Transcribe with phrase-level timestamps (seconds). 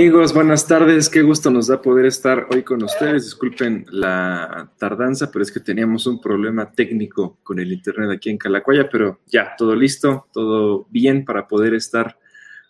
[0.00, 1.10] Amigos, buenas tardes.
[1.10, 3.24] Qué gusto nos da poder estar hoy con ustedes.
[3.24, 8.38] Disculpen la tardanza, pero es que teníamos un problema técnico con el internet aquí en
[8.38, 12.18] Calacuaya, pero ya, todo listo, todo bien para poder estar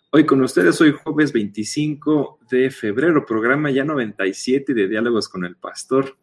[0.09, 0.81] hoy con ustedes.
[0.81, 6.17] Hoy jueves 25 de febrero, programa ya 97 de Diálogos con el Pastor.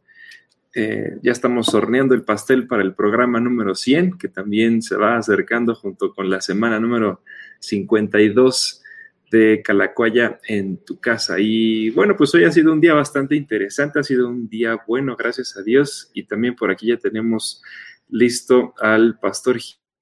[0.75, 5.17] Eh, ya estamos horneando el pastel para el programa número 100, que también se va
[5.17, 7.23] acercando junto con la semana número
[7.61, 8.83] 52
[9.31, 11.37] de Calacuaya en tu casa.
[11.39, 15.17] Y bueno, pues hoy ha sido un día bastante interesante, ha sido un día bueno,
[15.17, 16.11] gracias a Dios.
[16.15, 17.63] Y también por aquí ya tenemos
[18.09, 19.59] listo al pastor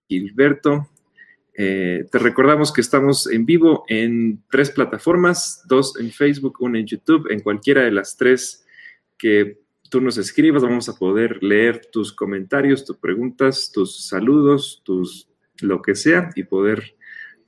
[0.08, 0.88] Gilberto.
[1.54, 6.86] Eh, te recordamos que estamos en vivo en tres plataformas, dos en Facebook, una en
[6.86, 8.66] YouTube, en cualquiera de las tres
[9.16, 15.28] que tú nos escribas, vamos a poder leer tus comentarios, tus preguntas, tus saludos, tus
[15.60, 16.96] lo que sea y poder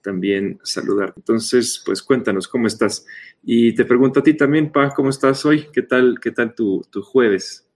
[0.08, 1.12] también saludar.
[1.16, 3.04] Entonces, pues cuéntanos cómo estás.
[3.42, 5.66] Y te pregunto a ti también, Pa, ¿cómo estás hoy?
[5.70, 7.68] ¿Qué tal, qué tal tu, jueves?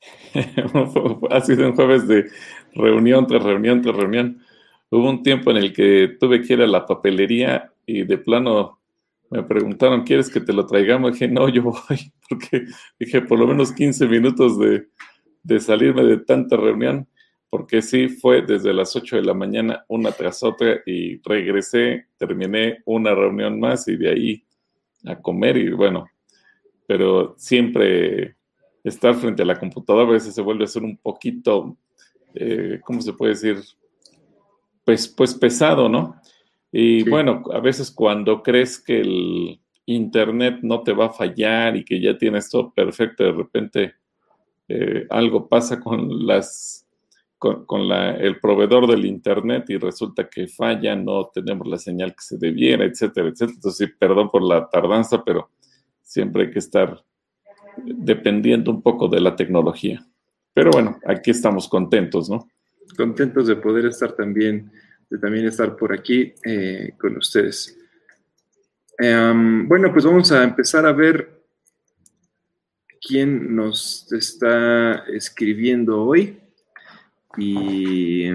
[1.30, 2.30] ha sido un jueves de
[2.74, 4.40] reunión tras reunión tras reunión.
[4.90, 8.80] Hubo un tiempo en el que tuve que ir a la papelería y de plano
[9.30, 11.12] me preguntaron, ¿quieres que te lo traigamos?
[11.12, 12.64] dije, no, yo voy, porque
[12.98, 14.86] dije, por lo menos 15 minutos de,
[15.42, 17.06] de salirme de tanta reunión
[17.54, 22.78] porque sí fue desde las 8 de la mañana una tras otra y regresé, terminé
[22.84, 24.44] una reunión más y de ahí
[25.04, 26.04] a comer y bueno,
[26.84, 28.34] pero siempre
[28.82, 31.76] estar frente a la computadora a veces se vuelve a ser un poquito,
[32.34, 33.58] eh, ¿cómo se puede decir?
[34.84, 36.20] Pues, pues pesado, ¿no?
[36.72, 41.84] Y bueno, a veces cuando crees que el Internet no te va a fallar y
[41.84, 43.94] que ya tienes todo perfecto, de repente
[44.66, 46.83] eh, algo pasa con las
[47.38, 52.38] con, el proveedor del Internet y resulta que falla, no tenemos la señal que se
[52.38, 53.56] debiera, etcétera, etcétera.
[53.56, 55.50] Entonces, sí, perdón por la tardanza, pero
[56.02, 57.02] siempre hay que estar
[57.76, 60.04] dependiendo un poco de la tecnología.
[60.52, 62.48] Pero bueno, aquí estamos contentos, ¿no?
[62.96, 64.70] Contentos de poder estar también,
[65.10, 67.76] de también estar por aquí eh, con ustedes.
[68.98, 71.42] Em, bueno, pues vamos a empezar a ver
[73.00, 76.38] quién nos está escribiendo hoy
[77.36, 78.30] y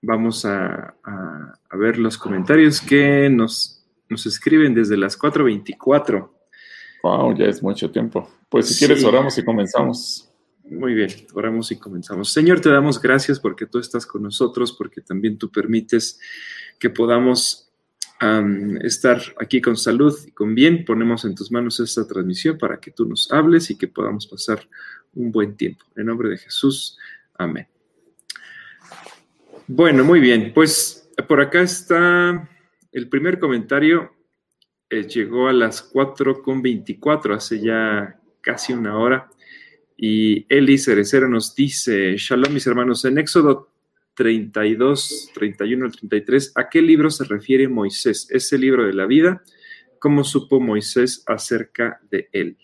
[0.00, 0.94] vamos a,
[1.72, 6.30] ver los comentarios que nos, nos escriben desde las 4.24.
[7.02, 8.30] Wow, ya es mucho tiempo.
[8.48, 10.30] Pues si quieres oramos y comenzamos.
[10.70, 12.32] Muy bien, oramos y comenzamos.
[12.32, 16.18] Señor, te damos gracias porque tú estás con nosotros, porque también tú permites
[16.78, 17.64] que podamos
[18.82, 20.84] estar aquí con salud y con bien.
[20.84, 24.66] Ponemos en tus manos esta transmisión para que tú nos hables y que podamos pasar
[25.14, 25.84] un buen tiempo.
[25.96, 26.96] En nombre de Jesús,
[27.36, 27.73] amén.
[29.66, 30.52] Bueno, muy bien.
[30.54, 32.48] Pues por acá está
[32.92, 34.12] el primer comentario.
[34.90, 39.30] Eh, llegó a las 4.24, hace ya casi una hora.
[39.96, 43.70] Y Eli Cerecero nos dice, Shalom mis hermanos, en Éxodo
[44.14, 48.28] 32, 31 al 33, ¿a qué libro se refiere Moisés?
[48.30, 49.42] ¿Ese libro de la vida?
[49.98, 52.58] ¿Cómo supo Moisés acerca de él?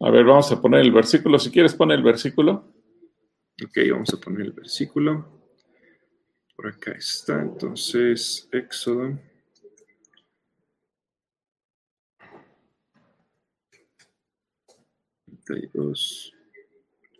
[0.00, 1.38] A ver, vamos a poner el versículo.
[1.38, 2.79] Si quieres, pone el versículo.
[3.62, 5.40] Ok, vamos a poner el versículo.
[6.56, 9.18] Por acá está, entonces, Éxodo.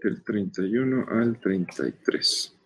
[0.03, 2.59] del 31 al 33.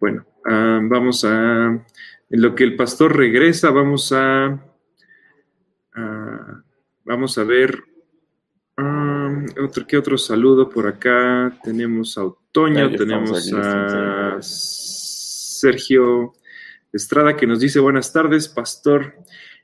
[0.00, 4.64] bueno, ah, vamos a, en lo que el pastor regresa, vamos a,
[7.04, 7.87] vamos a ver
[9.60, 11.58] otro, ¿Qué otro saludo por acá?
[11.62, 14.38] Tenemos a Otoño, tenemos a
[15.60, 16.34] Sergio
[16.92, 19.14] Estrada que nos dice buenas tardes, pastor.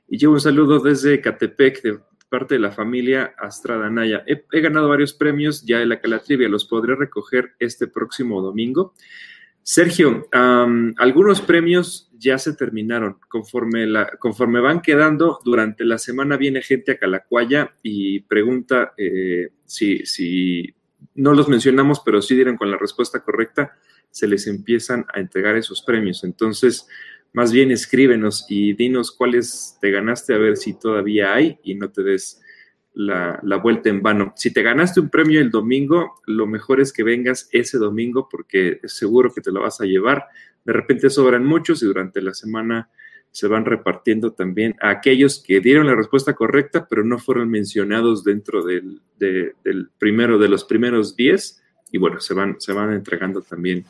[0.07, 1.99] Y llevo un saludo desde Catepec, de
[2.29, 4.23] parte de la familia Astrada Naya.
[4.27, 8.93] He, ganado varios premios ya en la Calatrivia, los podré recoger este próximo domingo.
[9.67, 13.17] Sergio, algunos premios ya se terminaron.
[13.27, 19.49] Conforme, la, conforme van quedando, durante la semana viene gente a Calacuaya y pregunta eh,
[19.65, 20.75] si, si,
[21.15, 23.75] no los mencionamos, pero sí dieron con la respuesta correcta,
[24.11, 26.23] se les empiezan a entregar esos premios.
[26.23, 26.87] Entonces,
[27.33, 31.89] más bien escríbenos y dinos cuáles te ganaste a ver si todavía hay y no
[31.89, 32.39] te des
[32.95, 34.33] la, vuelta en vano.
[34.35, 38.79] Si te ganaste un premio el domingo, lo mejor es que vengas ese domingo porque
[38.81, 40.25] es seguro que te lo vas a llevar.
[40.63, 42.89] De repente sobran muchos y durante la semana
[43.31, 48.23] se van repartiendo también a aquellos que dieron la respuesta correcta, pero no fueron mencionados
[48.23, 51.61] dentro del, del primero, de los primeros 10.
[51.91, 53.85] Y bueno, se van, se van entregando también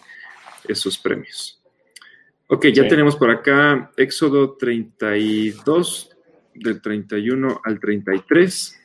[0.68, 1.62] esos premios.
[2.48, 6.10] Ok, ya tenemos por acá Éxodo 32,
[6.56, 8.82] del 31 al 33.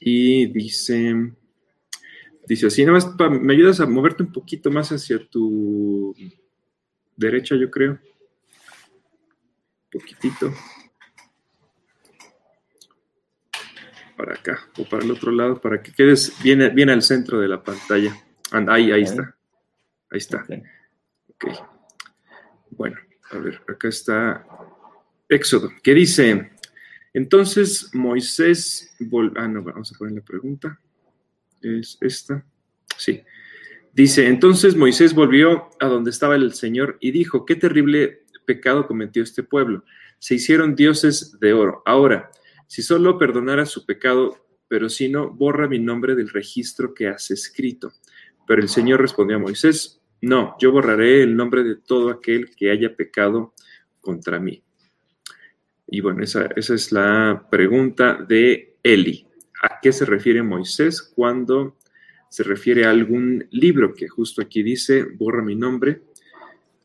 [0.00, 1.32] Y dice,
[2.46, 6.14] dice así, nada más, me ayudas a moverte un poquito más hacia tu
[7.16, 7.98] derecha, yo creo.
[9.90, 10.52] poquitito.
[14.16, 17.48] Para acá o para el otro lado, para que quedes bien, bien al centro de
[17.48, 18.16] la pantalla.
[18.50, 19.36] ahí, ahí está.
[20.10, 20.44] Ahí está.
[21.28, 21.46] Ok.
[22.70, 22.96] Bueno,
[23.30, 24.44] a ver, acá está
[25.28, 26.52] Éxodo, ¿Qué dice,
[27.18, 28.96] entonces Moisés,
[29.34, 30.80] ah, no, vamos a poner la pregunta,
[31.60, 32.46] es esta,
[32.96, 33.22] sí.
[33.92, 39.24] Dice, entonces Moisés volvió a donde estaba el Señor y dijo, qué terrible pecado cometió
[39.24, 39.82] este pueblo.
[40.20, 41.82] Se hicieron dioses de oro.
[41.84, 42.30] Ahora,
[42.68, 44.36] si solo perdonara su pecado,
[44.68, 47.94] pero si no, borra mi nombre del registro que has escrito.
[48.46, 52.70] Pero el Señor respondió a Moisés, no, yo borraré el nombre de todo aquel que
[52.70, 53.54] haya pecado
[54.00, 54.62] contra mí.
[55.90, 59.26] Y bueno, esa, es la pregunta de Eli.
[59.62, 61.76] ¿A qué se refiere Moisés cuando
[62.28, 66.02] se refiere a algún libro que justo aquí dice, borra mi nombre,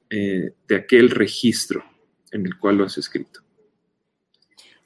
[0.09, 1.83] eh, de aquel registro
[2.31, 3.41] en el cual lo has escrito?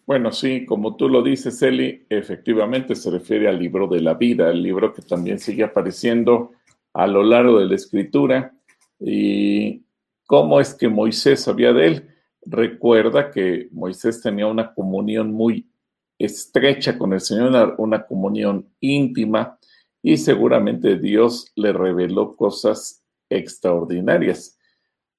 [0.08, 4.50] Bueno, sí, como tú lo dices, Eli, efectivamente se refiere al libro de la vida,
[4.50, 6.54] el libro que también sigue apareciendo
[6.94, 8.54] a lo largo de la escritura.
[9.00, 9.84] ¿Y
[10.26, 12.17] cómo es que Moisés sabía de él?
[12.50, 15.70] Recuerda que Moisés tenía una comunión muy
[16.18, 19.60] estrecha con el Señor, una, comunión íntima,
[20.02, 24.58] y seguramente Dios le reveló cosas extraordinarias.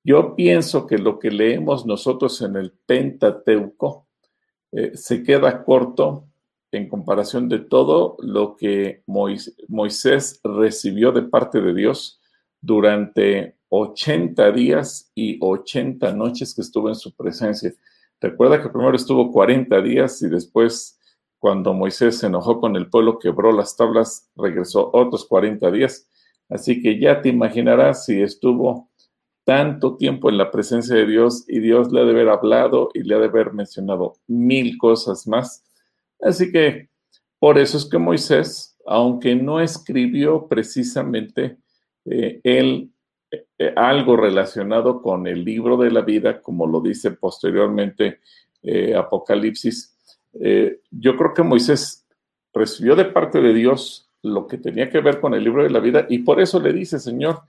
[0.02, 4.06] Yo pienso que lo que leemos nosotros en el Pentateuco
[4.72, 6.28] eh, se queda corto
[6.72, 12.22] en comparación de todo lo que Moisés recibió de parte de Dios
[12.60, 17.72] durante 80 días y 80 noches que estuvo en su presencia.
[18.20, 20.98] Recuerda que primero estuvo 40 días y después,
[21.38, 26.08] cuando Moisés se enojó con el pueblo, quebró las tablas, regresó otros 40 días.
[26.48, 28.88] Así que ya te imaginarás si estuvo
[29.44, 33.02] tanto tiempo en la presencia de Dios y Dios le ha de haber hablado y
[33.02, 35.64] le ha de haber mencionado mil cosas más
[36.20, 36.88] Así que
[37.38, 41.58] por eso es que Moisés, aunque no escribió precisamente
[42.04, 42.92] eh, él
[43.30, 48.20] eh, eh, algo relacionado con el libro de la vida, como lo dice posteriormente
[48.96, 49.96] Apocalipsis,
[50.32, 52.06] yo creo que Moisés
[52.52, 55.78] recibió de parte de Dios lo que tenía que ver con el libro de la
[55.80, 57.42] vida y por eso le dice, Señor,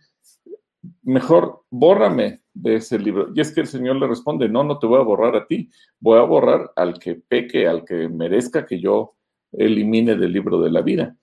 [1.03, 3.29] mejor bórrame de ese libro.
[3.33, 5.69] Y es que el Señor le responde, no, no te voy a borrar a ti,
[5.99, 9.15] voy a borrar al que peque, al que merezca que yo
[9.51, 11.15] elimine del libro de la vida.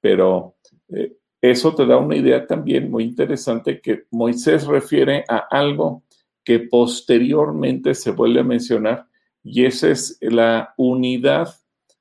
[0.00, 0.56] Pero
[0.88, 6.02] eh, eso te da una idea también muy interesante que Moisés refiere a algo
[6.44, 9.06] que posteriormente se vuelve a mencionar
[9.44, 11.54] y esa es la unidad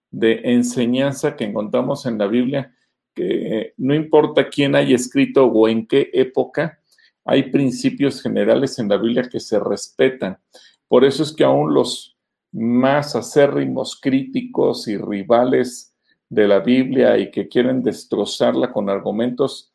[0.10, 2.76] de enseñanza que encontramos en la Biblia,
[3.14, 6.80] que no importa quién haya escrito o en qué época,
[7.26, 10.40] hay principios generales en la Biblia que se respetan.
[10.88, 12.18] Por eso es que aún los
[12.54, 15.94] más acérrimos críticos y rivales
[16.30, 19.74] de la Biblia y que quieren destrozarla con argumentos,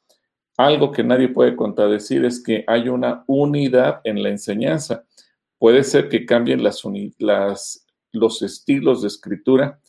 [0.56, 5.04] algo que nadie puede contradecir es que hay una unidad en la enseñanza.
[5.59, 9.80] Puede ser que cambien las, los estilos de escritura,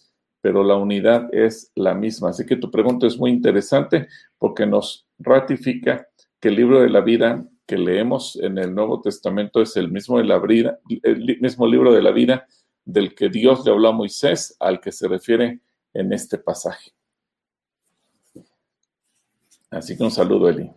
[0.42, 2.30] pero la unidad es la misma.
[2.30, 6.08] Así que tu pregunta es muy interesante porque nos ratifica
[6.40, 10.20] que el libro de la vida que leemos en el Nuevo Testamento es el mismo,
[10.20, 12.48] el mismo libro de la vida
[12.86, 15.62] del que Dios le habló a Moisés, al que se refiere
[15.94, 16.92] en este pasaje.
[19.70, 20.70] Así que un saludo, Eli.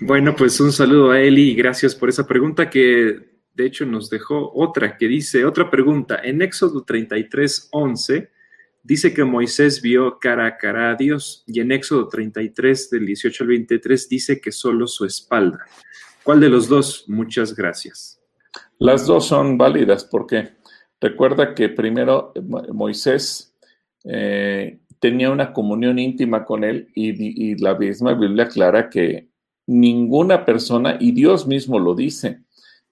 [0.00, 4.08] Bueno, pues un saludo a Eli y gracias por esa pregunta que de hecho nos
[4.08, 8.30] dejó otra que dice, otra pregunta, en Éxodo 33, 11
[8.82, 13.44] dice que Moisés vio cara a cara a Dios y en Éxodo 33 del 18
[13.44, 15.66] al 23 dice que solo su espalda.
[16.22, 17.04] ¿Cuál de los dos?
[17.06, 18.20] Muchas gracias.
[18.78, 20.59] Las dos son válidas porque
[21.00, 22.32] recuerda que primero
[22.72, 23.54] Moisés
[24.04, 29.28] eh, tenía una comunión íntima con él y, y la misma Biblia aclara que
[29.66, 32.42] ninguna persona, y Dios mismo lo dice,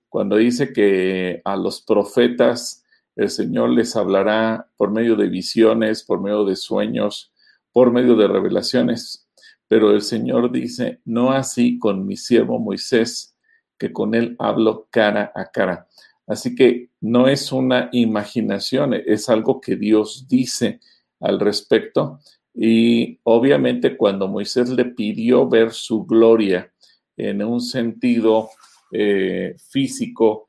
[0.08, 2.84] cuando dice que a los profetas
[3.16, 7.32] el Señor les hablará por medio de visiones, por medio de sueños,
[7.72, 9.28] por medio de revelaciones.
[9.66, 13.36] Pero el Señor dice, no así con mi siervo Moisés,
[13.76, 15.88] que con él hablo cara a cara.
[16.28, 20.80] Así que no es una imaginación, es algo que Dios dice
[21.20, 22.20] al respecto.
[22.54, 26.70] Y obviamente cuando Moisés le pidió ver su gloria
[27.16, 28.50] en un sentido
[28.92, 30.48] eh, físico,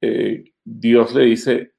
[0.00, 1.72] eh, Dios le dice,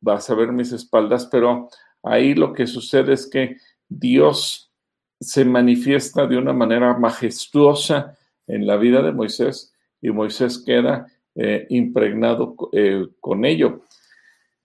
[0.00, 1.68] vas a ver mis espaldas, pero
[2.02, 4.72] ahí lo que sucede es que Dios
[5.20, 11.66] se manifiesta de una manera majestuosa en la vida de Moisés y Moisés queda eh,
[11.70, 13.82] impregnado eh, con ello.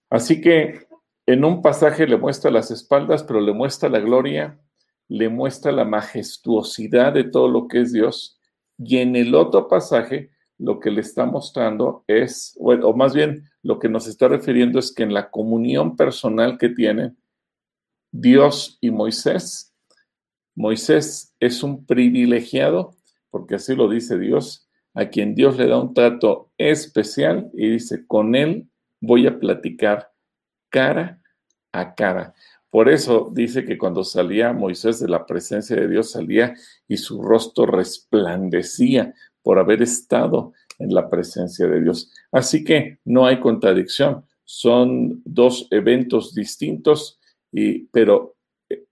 [0.10, 0.88] Así que
[1.26, 4.60] en un pasaje le muestra las espaldas, pero le muestra la gloria,
[5.08, 8.40] le muestra la majestuosidad de todo lo que es Dios.
[8.78, 13.80] Y en el otro pasaje lo que le está mostrando es, o más bien lo
[13.80, 17.18] que nos está refiriendo es que en la comunión personal que tienen
[18.12, 19.74] Dios y Moisés,
[20.56, 22.96] Moisés es un privilegiado,
[23.32, 24.63] porque así lo dice Dios,
[24.94, 28.70] a quien Dios le da un trato especial y dice, con él
[29.02, 30.12] voy a platicar
[30.70, 31.22] cara
[31.72, 32.34] a cara.
[32.70, 36.56] Por eso dice que cuando salía Moisés de la presencia de Dios, salía
[36.88, 42.12] y su rostro resplandecía por haber estado en la presencia de Dios.
[42.32, 47.20] Así que no hay contradicción, son dos eventos distintos,
[47.52, 48.36] y, pero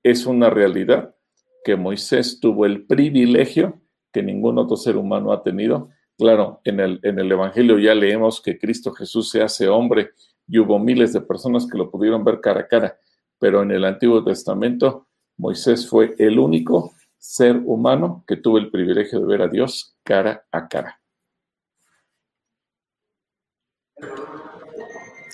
[0.04, 1.16] es una realidad
[1.64, 3.81] que Moisés tuvo el privilegio
[4.12, 5.90] que ningún otro ser humano ha tenido.
[6.18, 10.12] Claro, en el, en el Evangelio ya leemos que Cristo Jesús se hace hombre
[10.48, 13.00] y hubo miles de personas que lo pudieron ver cara a cara,
[13.40, 19.20] pero en el Antiguo Testamento Moisés fue el único ser humano que tuvo el privilegio
[19.20, 21.00] de ver a Dios cara a cara.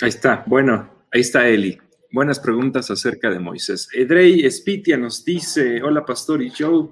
[0.01, 1.77] Ahí está, bueno, ahí está Eli.
[2.11, 3.89] Buenas preguntas acerca de Moisés.
[3.93, 6.89] Edrey Spitia nos dice, hola Pastor y Joe,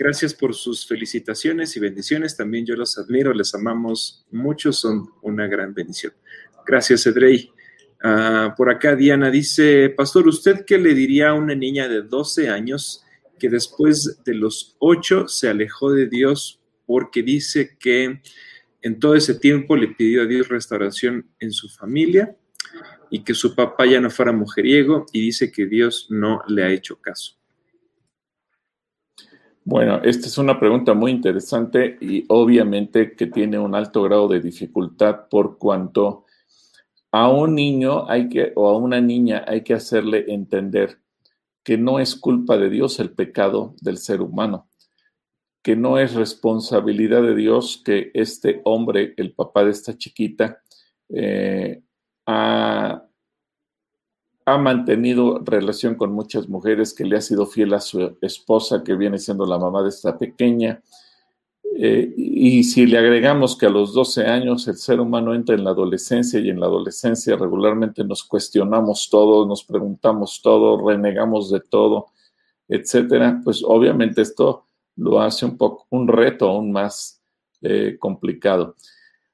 [0.00, 2.34] gracias por sus felicitaciones y bendiciones.
[2.34, 6.14] También yo los admiro, les amamos mucho, son una gran bendición.
[6.66, 7.52] Gracias, Edrey.
[8.02, 12.48] Ah, por acá Diana dice, Pastor, ¿usted qué le diría a una niña de 12
[12.48, 13.04] años
[13.38, 18.22] que después de los 8 se alejó de Dios porque dice que
[18.80, 22.34] en todo ese tiempo le pidió a Dios restauración en su familia
[23.10, 26.70] y que su papá ya no fuera mujeriego y dice que Dios no le ha
[26.70, 27.39] hecho caso.
[29.64, 34.40] Bueno, esta es una pregunta muy interesante y obviamente que tiene un alto grado de
[34.40, 36.24] dificultad por cuanto
[37.12, 41.00] a un niño hay que o a una niña hay que hacerle entender
[41.62, 44.70] que no es culpa de Dios el pecado del ser humano
[45.62, 50.62] que no es responsabilidad de Dios que este hombre, el papá de esta chiquita,
[51.10, 51.82] eh,
[52.26, 53.04] ha,
[54.58, 59.18] mantenido relación con muchas mujeres, que le ha sido fiel a su esposa, que viene
[59.18, 60.82] siendo la mamá de esta pequeña.
[61.76, 65.64] Eh, y si le agregamos que a los 12 años el ser humano entra en
[65.64, 71.60] la adolescencia y en la adolescencia regularmente nos cuestionamos todo, nos preguntamos todo, renegamos de
[71.60, 72.08] todo,
[72.68, 74.66] etcétera, pues obviamente esto
[74.96, 77.22] lo hace un poco un reto aún más
[77.62, 78.76] eh, complicado.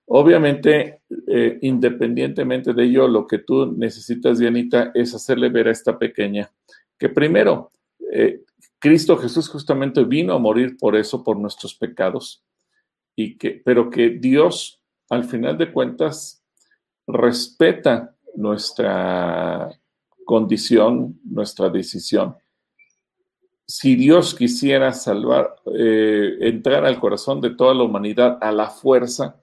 [0.07, 5.99] Obviamente, eh, independientemente de ello, lo que tú necesitas, Dianita, es hacerle ver a esta
[5.99, 6.51] pequeña
[6.99, 7.71] que primero,
[8.13, 8.43] eh,
[8.79, 12.45] Cristo Jesús justamente vino a morir por eso, por nuestros pecados,
[13.15, 16.43] y que, pero que Dios, al final de cuentas,
[17.07, 19.71] respeta nuestra
[20.25, 22.37] condición, nuestra decisión.
[23.67, 29.41] Si Dios quisiera salvar, eh, entrar al corazón de toda la humanidad a la fuerza,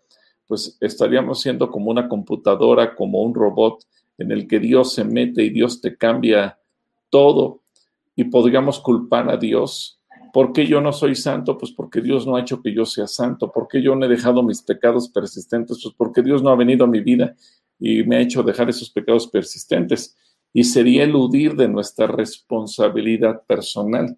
[0.53, 3.87] pues estaríamos siendo como una computadora, como un robot
[4.19, 6.59] en el que Dios se mete y Dios te cambia
[7.09, 7.63] todo
[8.15, 9.99] y podríamos culpar a Dios.
[10.31, 11.57] ¿Por qué yo no soy santo?
[11.57, 13.51] Pues porque Dios no ha hecho que yo sea santo.
[13.51, 15.79] ¿Por qué yo no he dejado mis pecados persistentes?
[15.81, 17.35] Pues porque Dios no ha venido a mi vida
[17.79, 20.15] y me ha hecho dejar esos pecados persistentes
[20.53, 24.15] y sería eludir de nuestra responsabilidad personal.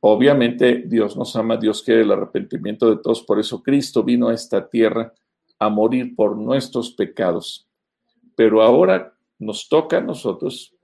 [0.00, 4.34] Obviamente Dios nos ama, Dios quiere el arrepentimiento de todos, por eso Cristo vino a
[4.34, 5.12] esta tierra
[5.58, 7.68] a morir por nuestros pecados.
[8.36, 10.74] Pero ahora nos toca a nosotros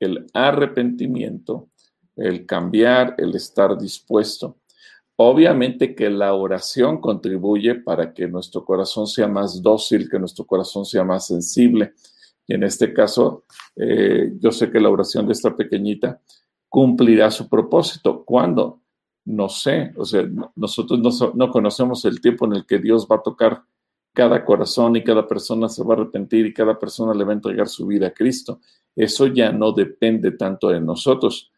[0.00, 1.68] el arrepentimiento,
[2.16, 4.58] el cambiar, el estar dispuesto.
[5.16, 10.84] Obviamente que la oración contribuye para que nuestro corazón sea más dócil, que nuestro corazón
[10.84, 11.94] sea más sensible,
[12.46, 13.44] y en este caso,
[13.74, 16.20] eh, yo sé que la oración de esta pequeñita
[16.68, 18.24] cumplirá su propósito.
[18.24, 18.80] ¿Cuándo?
[19.24, 19.92] No sé.
[19.96, 23.62] O sea, nosotros no, no, conocemos el tiempo en el que Dios va a tocar
[24.12, 27.34] cada corazón y cada persona se va a arrepentir y cada persona le va a
[27.34, 28.60] entregar su vida a Cristo.
[28.94, 31.52] Eso ya no depende tanto de nosotros,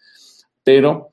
[0.65, 1.13] pero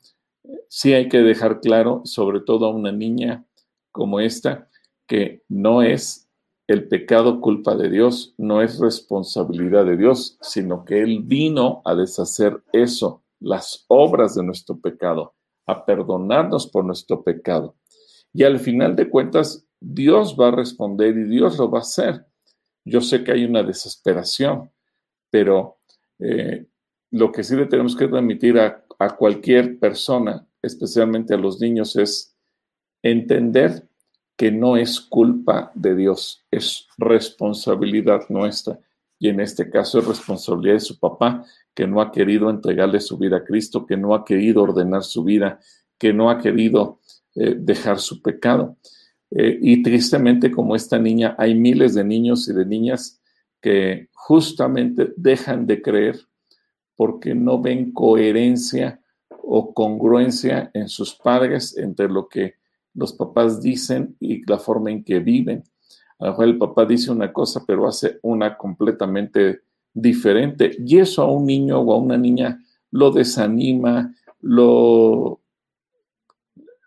[0.67, 3.45] sí hay que dejar claro, sobre todo a una niña
[3.91, 4.67] como esta,
[5.07, 6.27] que no es
[6.67, 11.93] el pecado culpa de Dios, no es responsabilidad de Dios, sino que Él vino a
[11.93, 15.35] deshacer eso, las obras de nuestro pecado,
[15.67, 17.75] a perdonarnos por nuestro pecado.
[18.33, 22.25] Y al final de cuentas, Dios va a responder y Dios lo va a hacer.
[22.83, 24.71] Yo sé que hay una desesperación,
[25.29, 25.77] pero
[26.17, 26.65] eh,
[27.11, 31.95] lo que sí le tenemos que transmitir a, a cualquier persona, especialmente a los niños,
[31.97, 32.35] es
[33.03, 33.87] entender
[34.35, 38.79] que no es culpa de Dios, es responsabilidad nuestra.
[39.17, 43.17] Y en este caso es responsabilidad de su papá, que no ha querido entregarle su
[43.17, 45.59] vida a Cristo, que no ha querido ordenar su vida,
[45.97, 46.99] que no ha querido
[47.35, 48.77] eh, dejar su pecado.
[49.31, 53.21] Eh, y tristemente, como esta niña, hay miles de niños y de niñas
[53.61, 56.19] que justamente dejan de creer
[56.95, 62.55] porque no ven coherencia o congruencia en sus padres entre lo que
[62.93, 65.63] los papás dicen y la forma en que viven.
[66.19, 69.61] A lo mejor el papá dice una cosa, pero hace una completamente
[69.93, 70.75] diferente.
[70.79, 75.41] Y eso a un niño o a una niña lo desanima, lo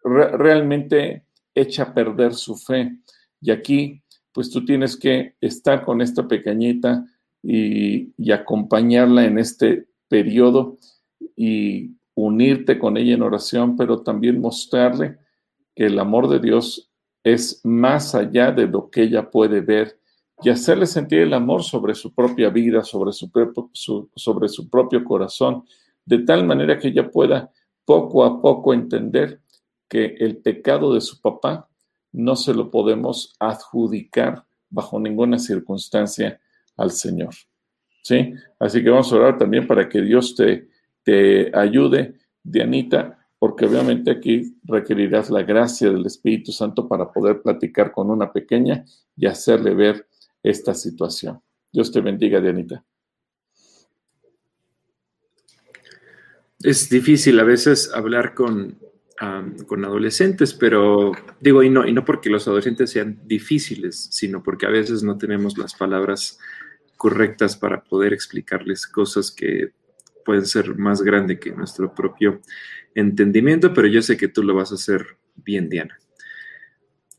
[0.04, 2.96] realmente echa a perder su fe.
[3.40, 7.04] Y aquí, pues tú tienes que estar con esta pequeñita
[7.42, 10.78] y, y acompañarla en este periodo
[11.36, 15.18] y unirte con ella en oración, pero también mostrarle
[15.74, 16.87] que el amor de Dios
[17.34, 19.98] es más allá de lo que ella puede ver
[20.42, 25.64] y hacerle sentir el amor sobre su propia vida, sobre su, sobre su propio corazón,
[26.04, 27.50] de tal manera que ella pueda
[27.84, 29.40] poco a poco entender
[29.88, 31.68] que el pecado de su papá
[32.12, 36.40] no se lo podemos adjudicar bajo ninguna circunstancia
[36.76, 37.34] al Señor.
[38.02, 38.32] ¿Sí?
[38.58, 40.68] Así que vamos a orar también para que Dios te,
[41.02, 47.92] te ayude, Dianita, porque obviamente aquí requerirás la gracia del Espíritu Santo para poder platicar
[47.92, 48.84] con una pequeña
[49.16, 50.08] y hacerle ver
[50.42, 51.40] esta situación.
[51.72, 52.84] Dios te bendiga, Dianita.
[56.60, 58.78] Es difícil a veces hablar con,
[59.66, 64.66] con adolescentes, pero digo, y no, y no porque los adolescentes sean difíciles, sino porque
[64.66, 66.40] a veces no tenemos las palabras
[66.96, 69.70] correctas para poder explicarles cosas que
[70.28, 72.42] pueden ser más grandes que nuestro propio
[72.94, 75.98] entendimiento, pero yo sé que tú lo vas a hacer bien, Diana.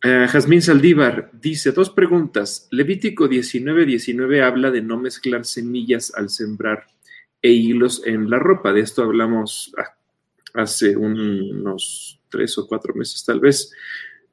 [0.06, 2.67] Uh, Jazmín Saldívar dice, dos preguntas.
[2.69, 6.86] Levítico 19, 19 habla de no mezclar semillas al sembrar
[7.41, 8.74] e hilos en la ropa.
[8.74, 9.98] De esto hablamos ah,
[10.54, 13.72] hace unos tres o cuatro meses tal vez.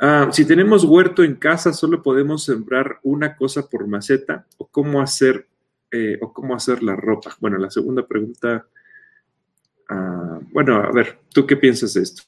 [0.03, 5.01] Uh, si tenemos huerto en casa, solo podemos sembrar una cosa por maceta o cómo
[5.01, 5.47] hacer
[5.91, 7.37] eh, o cómo hacer la ropa.
[7.41, 8.67] Bueno, la segunda pregunta
[9.89, 12.23] Ah, bueno, a ver, ¿tú qué piensas de esto?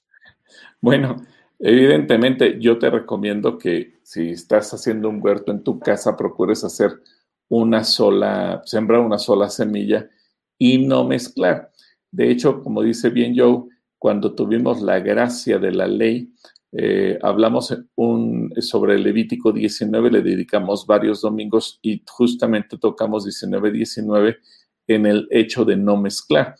[0.81, 1.17] Bueno,
[1.59, 7.01] evidentemente yo te recomiendo que si estás haciendo un huerto en tu casa, procures hacer
[7.49, 10.09] una sola, sembrar una sola semilla
[10.57, 11.73] y no mezclar.
[12.11, 13.65] De hecho, como dice bien Joe,
[13.99, 16.33] cuando tuvimos la gracia de la ley,
[16.73, 24.37] eh, hablamos un, sobre Levítico 19, le dedicamos varios domingos y justamente tocamos 19-19
[24.87, 26.57] en el hecho de no mezclar.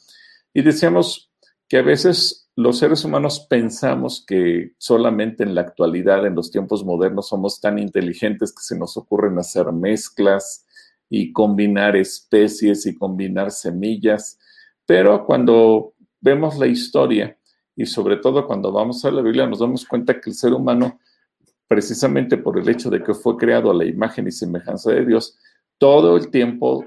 [0.55, 1.31] Y decíamos
[1.69, 6.85] que a veces los seres humanos pensamos que solamente en la actualidad, en los tiempos
[6.85, 10.67] modernos, somos tan inteligentes que se nos ocurren hacer mezclas
[11.09, 14.39] y combinar especies y combinar semillas.
[14.87, 17.38] Pero cuando vemos la historia
[17.79, 20.99] y sobre todo cuando vamos a la Biblia, nos damos cuenta que el ser humano,
[21.69, 25.39] precisamente por el hecho de que fue creado a la imagen y semejanza de Dios,
[25.79, 26.85] todo el tiempo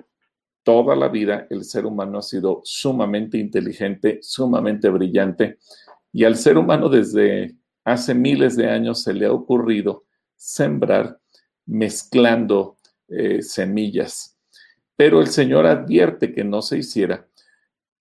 [0.63, 5.59] toda la vida el ser humano ha sido sumamente inteligente, sumamente brillante,
[6.11, 10.03] y al ser humano desde hace miles de años se le ha ocurrido
[10.35, 11.19] sembrar
[11.65, 12.77] mezclando
[13.07, 14.37] eh, semillas.
[14.95, 17.27] Pero el Señor advierte que no se hiciera,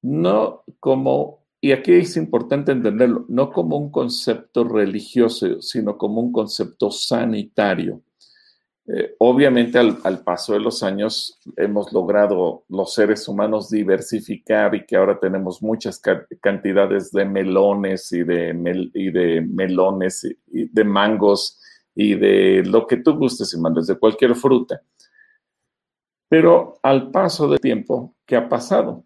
[0.03, 6.33] no como, y aquí es importante entenderlo, no como un concepto religioso, sino como un
[6.33, 8.03] concepto sanitario.
[8.87, 14.97] Eh, obviamente al, paso de los años hemos logrado los seres humanos diversificar y que
[14.97, 16.01] ahora tenemos muchas
[16.41, 21.61] cantidades de melones y de, melones y, de mangos
[21.95, 24.81] y de lo que tú gustes y mandes, de cualquier fruta.
[26.29, 29.05] Pero al paso del tiempo, ¿qué ha pasado?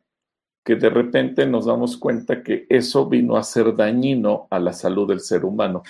[0.64, 5.09] Que de repente nos damos cuenta que eso vino a ser dañino a la salud
[5.09, 5.83] del ser humano.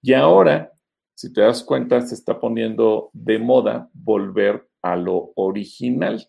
[0.00, 0.72] Y ahora
[1.16, 6.28] si te das cuenta, se está poniendo de moda volver a lo original.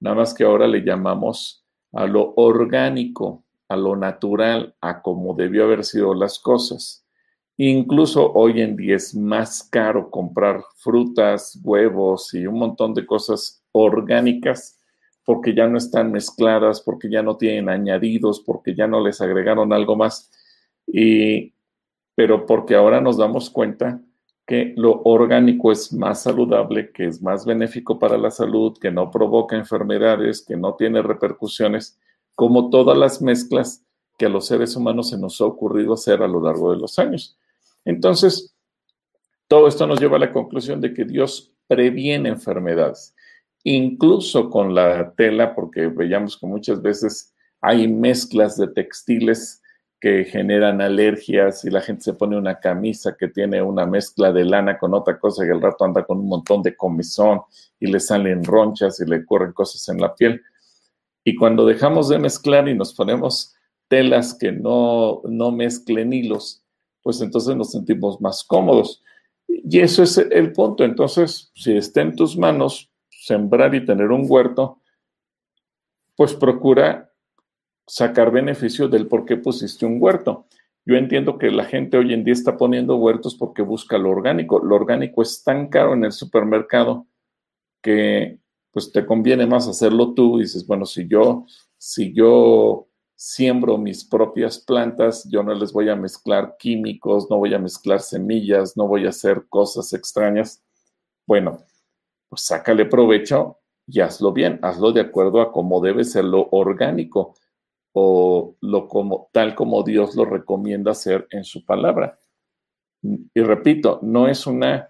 [0.00, 5.64] Nada más que ahora le llamamos a lo orgánico, a lo natural, a como debió
[5.64, 7.06] haber sido las cosas.
[7.56, 13.64] Incluso hoy en día es más caro comprar frutas, huevos y un montón de cosas
[13.72, 14.77] orgánicas
[15.28, 19.74] porque ya no están mezcladas, porque ya no tienen añadidos, porque ya no les agregaron
[19.74, 20.30] algo más.
[20.86, 21.52] Y,
[22.14, 24.00] pero porque ahora nos damos cuenta
[24.46, 29.10] que lo orgánico es más saludable, que es más benéfico para la salud, que no
[29.10, 32.00] provoca enfermedades, que no tiene repercusiones,
[32.34, 33.84] como todas las mezclas
[34.16, 36.98] que a los seres humanos se nos ha ocurrido hacer a lo largo de los
[36.98, 37.36] años.
[37.84, 38.56] Entonces,
[39.46, 43.14] todo esto nos lleva a la conclusión de que Dios previene enfermedades,
[43.64, 49.62] incluso con la tela, porque veíamos que muchas veces hay mezclas de textiles
[50.00, 54.44] que generan alergias y la gente se pone una camisa que tiene una mezcla de
[54.44, 57.40] lana con otra cosa y el rato anda con un montón de comezón
[57.80, 60.40] y le salen ronchas y le corren cosas en la piel.
[61.24, 63.56] Y cuando dejamos de mezclar y nos ponemos
[63.88, 66.62] telas que no, no mezclen hilos,
[67.02, 69.02] pues entonces nos sentimos más cómodos.
[69.48, 70.84] Y eso es el punto.
[70.84, 72.90] Entonces, si está en tus manos
[73.28, 74.80] sembrar y tener un huerto,
[76.16, 77.12] pues procura
[77.86, 80.46] sacar beneficio del por qué pusiste un huerto.
[80.84, 84.58] Yo entiendo que la gente hoy en día está poniendo huertos porque busca lo orgánico.
[84.64, 87.06] Lo orgánico es tan caro en el supermercado
[87.82, 88.38] que
[88.70, 90.38] pues te conviene más hacerlo tú.
[90.38, 91.44] Dices, bueno, si yo,
[91.76, 97.52] si yo siembro mis propias plantas, yo no les voy a mezclar químicos, no voy
[97.52, 100.62] a mezclar semillas, no voy a hacer cosas extrañas.
[101.26, 101.58] Bueno,
[102.28, 107.34] pues sácale provecho y hazlo bien, hazlo de acuerdo a cómo debe ser lo orgánico
[107.92, 112.18] o lo como, tal como Dios lo recomienda hacer en su palabra.
[113.02, 114.88] Y repito, no es una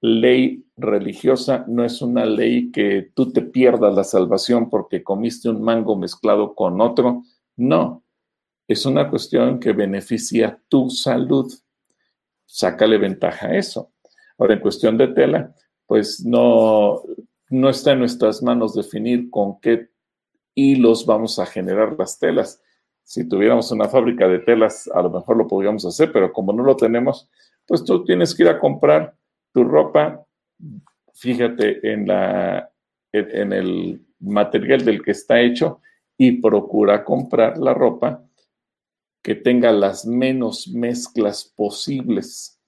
[0.00, 5.62] ley religiosa, no es una ley que tú te pierdas la salvación porque comiste un
[5.62, 7.24] mango mezclado con otro.
[7.56, 8.04] No,
[8.68, 11.52] es una cuestión que beneficia tu salud.
[12.46, 13.92] Sácale ventaja a eso.
[14.38, 15.54] Ahora, en cuestión de tela,
[15.88, 17.02] pues no,
[17.48, 19.88] no está en nuestras manos definir con qué
[20.54, 22.62] y los vamos a generar las telas.
[23.02, 26.62] Si tuviéramos una fábrica de telas, a lo mejor lo podríamos hacer, pero como no
[26.62, 27.30] lo tenemos,
[27.66, 29.16] pues tú tienes que ir a comprar
[29.52, 30.26] tu ropa,
[31.14, 32.70] fíjate en, la,
[33.12, 35.80] en el material del que está hecho
[36.18, 38.24] y procura comprar la ropa
[39.22, 42.60] que tenga las menos mezclas posibles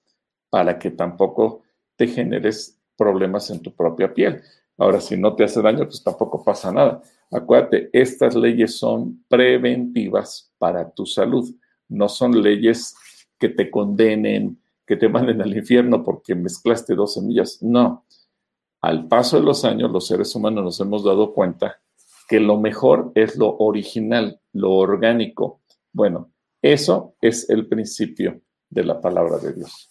[0.49, 1.61] para que tampoco
[1.95, 4.43] te generes problemas en tu propia piel.
[4.77, 7.01] Ahora, si no te hace daño, pues tampoco pasa nada.
[7.31, 11.49] Acuérdate, estas leyes son preventivas para tu salud,
[11.89, 12.95] no son leyes
[13.39, 17.57] que te condenen, que te manden al infierno porque mezclaste dos semillas.
[17.63, 18.05] No.
[18.81, 21.81] Al paso de los años, los seres humanos nos hemos dado cuenta
[22.29, 25.61] que lo mejor es lo original, lo orgánico.
[25.91, 29.90] Bueno, eso es el principio de la palabra de Dios.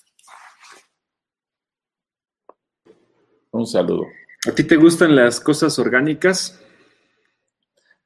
[3.52, 4.06] Un saludo.
[4.48, 6.60] ¿A ti te gustan las cosas orgánicas?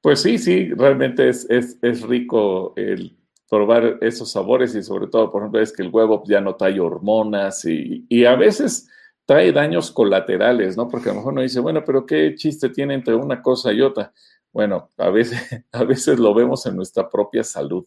[0.00, 3.16] Pues sí, sí, realmente es, rico el
[3.48, 6.78] probar esos sabores y sobre todo, por ejemplo, es que el huevo ya no trae
[6.80, 8.88] hormonas y, a veces
[9.24, 10.88] trae daños colaterales, ¿no?
[10.88, 13.80] Porque a lo mejor uno dice, bueno, pero ¿qué chiste tiene entre una cosa y
[13.80, 14.12] otra?
[14.52, 15.40] Bueno, a veces,
[15.72, 17.86] a veces lo vemos en nuestra propia salud.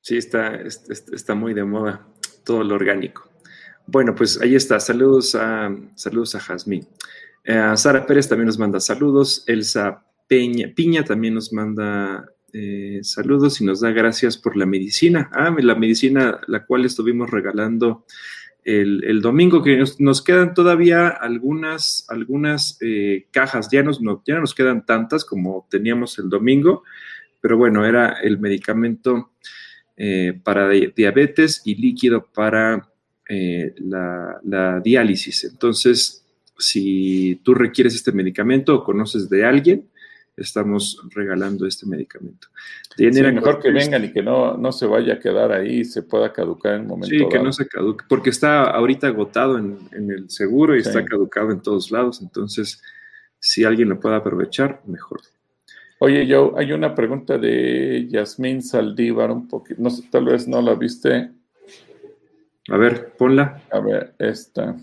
[0.00, 2.06] Sí, está, está, muy de moda
[2.44, 3.27] todo lo orgánico.
[3.90, 4.78] Bueno, pues ahí está.
[4.80, 6.86] Saludos a, saludos a Jazmín.
[7.42, 9.44] Eh, Sara Pérez también nos manda saludos.
[9.46, 15.30] Elsa Peña, Piña también nos manda eh, saludos y nos da gracias por la medicina.
[15.32, 18.04] Ah, la medicina la cual estuvimos regalando
[18.62, 24.42] el, domingo, que nos, quedan todavía algunas, algunas eh, cajas, ya, nos, no, ya no
[24.42, 26.82] nos quedan tantas como teníamos el domingo,
[27.40, 29.30] pero bueno, era el medicamento
[30.44, 32.87] para diabetes y líquido para
[33.28, 35.44] la, la diálisis.
[35.44, 36.24] Entonces,
[36.58, 39.88] si tú requieres este medicamento o conoces de alguien,
[40.40, 42.48] estamos regalando este medicamento.
[42.98, 46.32] mejor que vengan y que no, no se vaya a quedar ahí y se pueda
[46.32, 47.08] caducar en un momento.
[47.08, 51.50] Sí, que no se caduque, porque está ahorita agotado en, el seguro y está caducado
[51.50, 52.20] en todos lados.
[52.22, 52.82] Entonces,
[53.38, 55.20] si alguien lo puede aprovechar, mejor.
[56.00, 60.62] Oye, yo hay una pregunta de Yasmín Saldívar, un poquito, no sé, tal vez no
[60.62, 61.30] la viste.
[62.68, 63.62] A ver, ponla.
[63.70, 64.76] A ver, esta.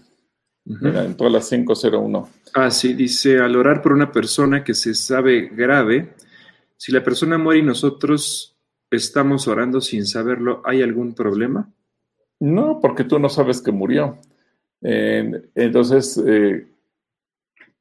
[0.66, 2.30] en todas las 501.
[2.54, 6.14] Ah, sí, dice, al orar por una persona que se sabe grave,
[6.78, 8.58] si la persona muere y nosotros
[8.90, 11.72] estamos orando sin saberlo, ¿hay algún problema?
[12.40, 14.20] No, porque tú no sabes que murió.
[14.82, 16.68] entonces, eh,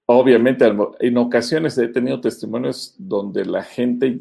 [0.07, 0.64] obviamente,
[1.01, 4.21] en ocasiones he tenido testimonios donde la gente,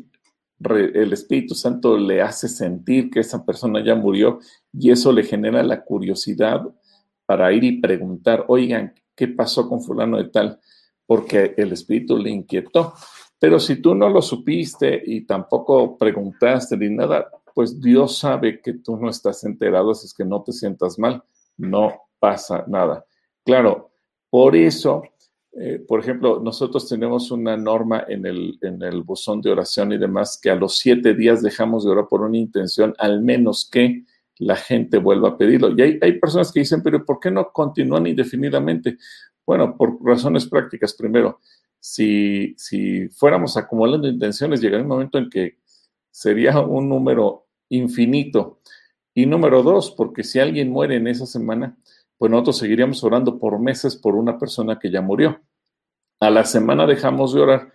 [0.60, 4.40] el Espíritu Santo le hace sentir que esa persona ya murió
[4.72, 6.64] y eso le genera la curiosidad
[7.26, 10.60] para ir y preguntar, oigan, ¿qué pasó con fulano de tal?
[11.06, 12.94] Porque el Espíritu le inquietó.
[13.40, 18.74] Pero si tú no lo supiste y tampoco preguntaste ni nada, pues Dios sabe que
[18.74, 21.24] tú no estás enterado, así es que no te sientas mal,
[21.58, 23.06] no pasa nada.
[23.44, 23.92] Claro,
[24.30, 25.04] por eso,
[25.56, 30.00] eh, por ejemplo, nosotros tenemos una norma en el, en el buzón de oración y
[30.00, 34.04] demás que a los siete días dejamos de orar por una intención, al menos que
[34.40, 35.72] la gente vuelva a pedirlo.
[35.78, 38.98] Y hay, hay personas que dicen, pero ¿por qué no continúan indefinidamente?
[39.46, 40.94] Bueno, por razones prácticas.
[40.96, 41.40] Primero,
[41.80, 45.60] si, si fuéramos acumulando intenciones, llegaría un momento en que
[46.10, 48.60] sería un número infinito.
[49.14, 51.78] Y número dos, porque si alguien muere en esa semana,
[52.24, 55.42] pues nosotros seguiríamos orando por meses por una persona que ya murió.
[56.22, 57.74] A la semana dejamos de orar,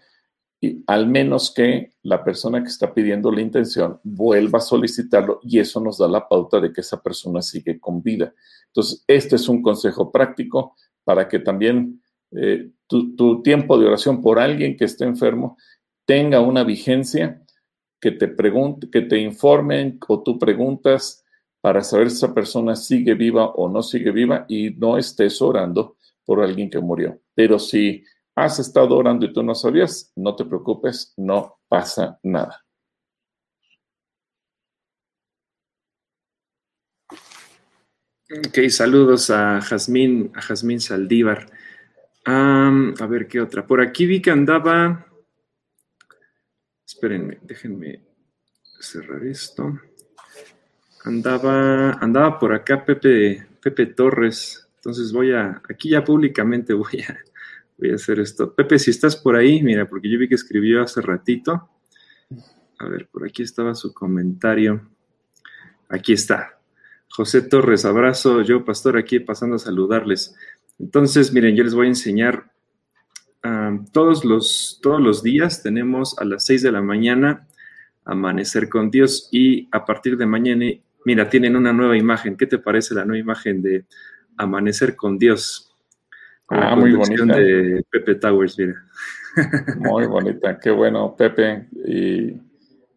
[0.58, 5.58] y al menos que la persona que está pidiendo la intención vuelva a solicitarlo y
[5.58, 8.32] eso nos da la pauta de que esa persona sigue con vida.
[8.68, 14.38] Entonces, este es un consejo práctico para que también eh, tu, tiempo de oración por
[14.38, 15.58] alguien que esté enfermo
[16.06, 17.42] tenga una vigencia
[18.00, 21.22] que te pregunte, que te informen o tú preguntas
[21.60, 25.96] para saber si esa persona sigue viva o no sigue viva y no estés orando
[26.24, 27.20] por alguien que murió.
[27.34, 32.64] Pero si has estado orando y tú no sabías, no te preocupes, no pasa nada.
[38.30, 41.46] Ok, saludos a Jazmín, a Jazmín Saldívar.
[42.26, 43.66] a ver qué otra.
[43.66, 45.08] Por aquí vi que andaba
[46.88, 48.02] Espérenme, déjenme
[48.80, 49.78] cerrar esto.
[51.04, 54.68] Andaba, andaba por acá Pepe, Pepe Torres.
[54.76, 57.18] Entonces voy a, aquí ya públicamente voy a,
[57.76, 58.54] voy a hacer esto.
[58.54, 61.70] Pepe, si estás por ahí, mira, porque yo vi que escribió hace ratito.
[62.78, 64.88] A ver, por aquí estaba su comentario.
[65.88, 66.58] Aquí está.
[67.08, 68.42] José Torres, abrazo.
[68.42, 70.36] Yo, pastor, aquí pasando a saludarles.
[70.78, 72.52] Entonces, miren, yo les voy a enseñar
[73.92, 77.46] todos, los, todos los días tenemos a las 6 de la mañana
[78.04, 80.66] amanecer con Dios y a partir de mañana,
[81.08, 82.36] mira, tienen una nueva imagen.
[82.36, 83.86] ¿Qué te parece la nueva imagen de
[84.36, 85.74] amanecer con Dios?
[86.48, 87.34] ah, muy bonita.
[87.34, 88.84] de Pepe Towers, mira.
[89.78, 91.68] Muy bonita, qué bueno, Pepe.
[91.86, 92.34] Y,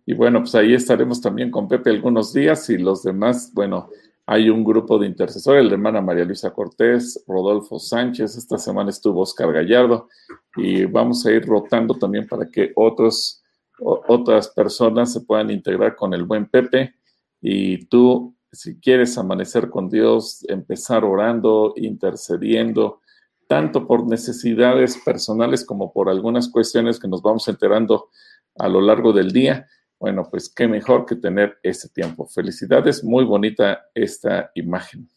[0.06, 3.90] y bueno, pues ahí estaremos también con Pepe algunos días y los demás, bueno,
[4.26, 9.22] hay un grupo de intercesores, la hermana María Luisa Cortés, Rodolfo Sánchez, esta semana estuvo
[9.22, 10.08] Oscar Gallardo
[10.56, 13.44] y vamos a ir rotando también para que otros,
[13.80, 16.96] otras personas se puedan integrar con el buen Pepe
[17.42, 23.02] y tú, si quieres amanecer con Dios, empezar orando, intercediendo,
[23.48, 28.10] tanto por necesidades personales como por algunas cuestiones que nos vamos enterando
[28.58, 29.68] a lo largo del día,
[30.00, 32.26] bueno, pues qué mejor que tener ese tiempo.
[32.26, 35.10] Felicidades, muy bonita esta imagen.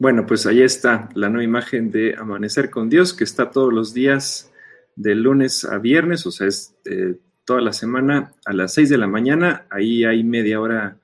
[0.00, 3.92] Bueno, pues ahí está la nueva imagen de Amanecer con Dios, que está todos los
[3.92, 4.52] días
[4.96, 8.98] de lunes a viernes, o sea, es eh, toda la semana a las 6 de
[8.98, 9.66] la mañana.
[9.70, 10.98] Ahí hay media hora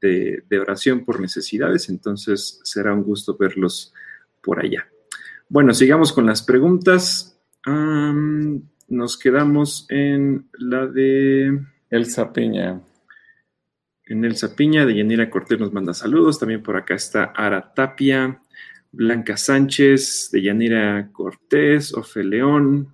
[0.00, 3.92] de, oración por necesidades, entonces será un gusto verlos
[4.42, 4.88] por allá.
[5.48, 7.38] Bueno, sigamos con las preguntas.
[8.88, 11.60] nos quedamos en la de...
[11.90, 12.80] Elsa Piña.
[14.04, 16.38] En Elsa Piña, de Yanira Cortés nos manda saludos.
[16.38, 18.40] También por acá está Ara Tapia,
[18.92, 22.92] Blanca Sánchez, de Yanira Cortés, Ofe León,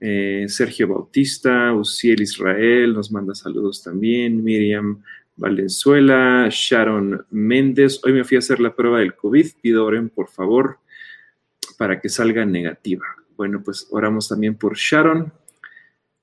[0.00, 4.42] eh, Sergio Bautista, Uciel Israel nos manda saludos también.
[4.42, 5.02] Miriam
[5.36, 8.00] Valenzuela, Sharon Méndez.
[8.04, 9.46] Hoy me fui a hacer la prueba del COVID.
[9.60, 10.78] Pido oren, por favor,
[11.76, 13.04] para que salga negativa.
[13.36, 15.32] Bueno, pues oramos también por Sharon.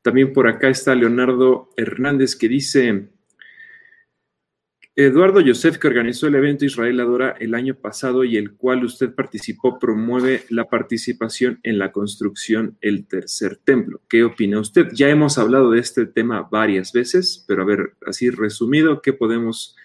[0.01, 3.09] También por acá está Leonardo Hernández que dice,
[4.93, 9.15] Eduardo Yosef, que organizó el evento Israel Adora el año pasado y el cual usted
[9.15, 14.01] participó, promueve la participación en la construcción el tercer templo.
[14.09, 14.89] ¿Qué opina usted?
[14.91, 19.77] Ya hemos hablado de este tema varias veces, pero a ver, así resumido, ¿qué podemos,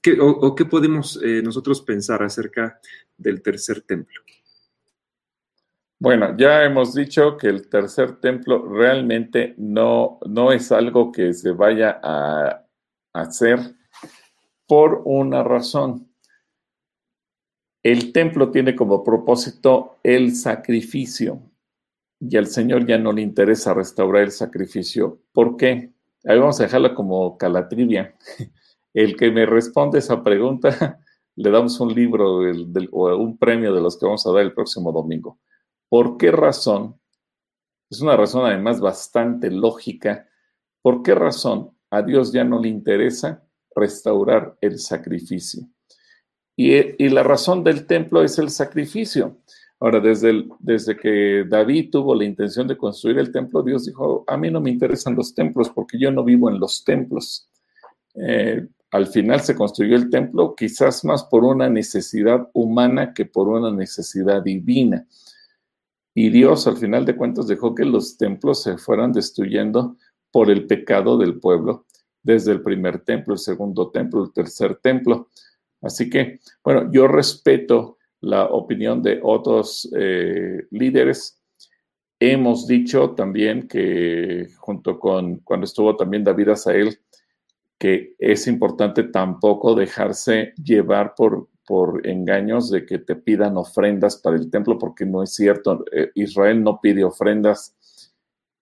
[0.00, 0.16] qué,
[0.70, 2.80] podemos eh, nosotros pensar acerca
[3.18, 4.22] del tercer templo?
[5.98, 11.52] Bueno, ya hemos dicho que el tercer templo realmente no, no es algo que se
[11.52, 12.64] vaya a
[13.12, 13.75] hacer
[14.66, 16.08] por una razón.
[17.82, 21.40] El templo tiene como propósito el sacrificio
[22.18, 25.20] y al Señor ya no le interesa restaurar el sacrificio.
[25.32, 25.92] ¿Por qué?
[26.24, 28.16] Ahí vamos a dejarla como calatrivia.
[28.94, 30.98] El que me responde esa pregunta
[31.36, 32.40] le damos un libro
[32.92, 35.38] o un premio de los que vamos a dar el próximo domingo.
[35.88, 36.98] ¿Por qué razón?
[37.90, 40.26] Es una razón además bastante lógica.
[40.82, 43.45] ¿Por qué razón a Dios ya no le interesa
[43.76, 45.68] restaurar el sacrificio?
[46.56, 49.36] Y, la razón del templo es el sacrificio.
[49.78, 54.38] Ahora, desde, desde que David tuvo la intención de construir el templo, Dios dijo, a
[54.38, 57.50] mí no me interesan los templos porque yo no vivo en los templos.
[58.14, 63.48] Eh, al final se construyó el templo quizás más por una necesidad humana que por
[63.48, 65.06] una necesidad divina.
[66.14, 69.98] Y Dios al final de cuentas dejó que los templos se fueran destruyendo
[70.30, 71.84] por el pecado del pueblo,
[72.26, 75.28] desde el primer templo, el segundo templo, el tercer templo.
[75.80, 81.40] Así que, bueno, yo respeto la opinión de otros eh, líderes.
[82.18, 86.98] Hemos dicho también que junto con cuando estuvo también David Azael,
[87.78, 94.34] que es importante tampoco dejarse llevar por, por engaños de que te pidan ofrendas para
[94.34, 95.84] el templo, porque no es cierto.
[95.92, 97.76] Eh, Israel no pide ofrendas.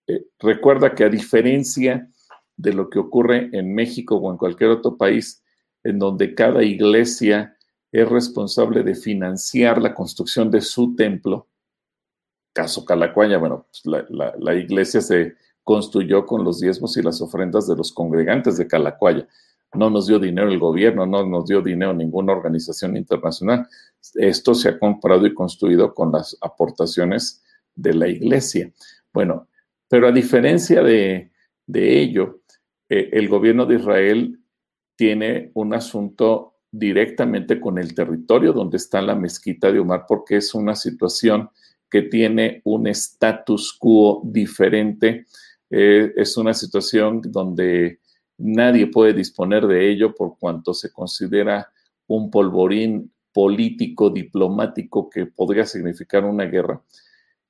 [0.06, 2.10] Eh, recuerda que a diferencia
[2.56, 5.42] de lo que ocurre en México o en cualquier otro país,
[5.82, 7.56] en donde cada iglesia
[7.92, 11.48] es responsable de financiar la construcción de su templo,
[12.52, 17.74] caso Calacuaya, bueno, pues la iglesia se construyó con los diezmos y las ofrendas de
[17.74, 19.26] los congregantes de Calacuaya.
[19.72, 23.66] No nos dio dinero el gobierno, no nos dio dinero ninguna organización internacional.
[24.14, 27.42] Esto se ha comprado y construido con las aportaciones
[27.74, 28.70] de la iglesia.
[29.12, 29.48] Bueno,
[29.88, 31.30] pero a diferencia de,
[31.66, 32.42] ello,
[32.88, 34.40] eh, el gobierno de Israel
[34.96, 40.54] tiene un asunto directamente con el territorio donde está la mezquita de Omar, porque es
[40.54, 41.50] una situación
[41.88, 45.26] que tiene un status quo diferente
[45.76, 47.98] eh, es una situación donde
[48.38, 51.68] nadie puede disponer de ello por cuanto se considera
[52.06, 56.80] un polvorín político, diplomático que podría significar una guerra.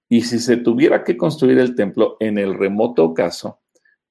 [0.09, 3.59] Y si se tuviera que construir el templo, en el remoto caso,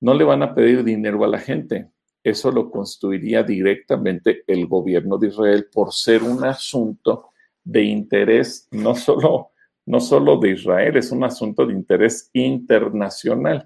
[0.03, 1.89] no le van a pedir dinero a la gente.
[2.21, 7.29] Eso lo construiría directamente el gobierno de Israel por ser un asunto
[7.63, 9.51] de interés no solo,
[9.85, 13.65] no solo de Israel, es un asunto de interés internacional.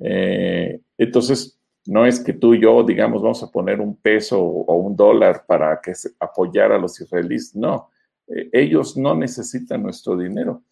[0.00, 4.74] Eh, entonces, no es que tú y yo, digamos, vamos a poner un peso o
[4.74, 7.54] un dólar para que se, apoyar a los israelíes.
[7.54, 7.88] No,
[8.26, 10.64] eh, ellos no necesitan nuestro dinero.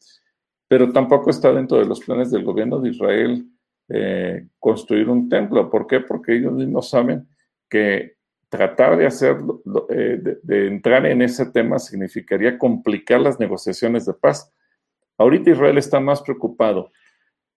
[0.67, 3.47] Pero tampoco está dentro de los planes del gobierno de Israel
[3.91, 5.69] eh, construir un templo.
[5.69, 6.01] ¿Por qué?
[6.01, 7.29] Porque ellos mismos saben
[7.69, 8.15] que
[8.49, 9.37] tratar de hacer,
[10.17, 14.53] de entrar en ese tema significaría complicar las negociaciones de paz.
[15.19, 16.91] Ahorita Israel está más preocupado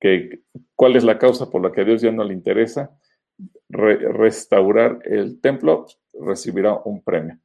[0.00, 0.40] que,
[0.74, 2.96] cuál es la causa por la que a Dios ya no le interesa
[3.68, 7.38] restaurar el templo, recibirá un premio.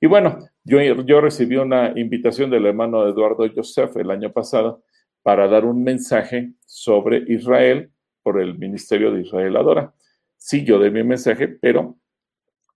[0.00, 4.84] Y bueno, yo, yo recibí una invitación del hermano Eduardo Joseph el año pasado
[5.22, 7.90] para dar un mensaje sobre Israel
[8.22, 9.94] por el Ministerio de Israel Adora.
[10.36, 11.96] Sí, yo de mi mensaje, pero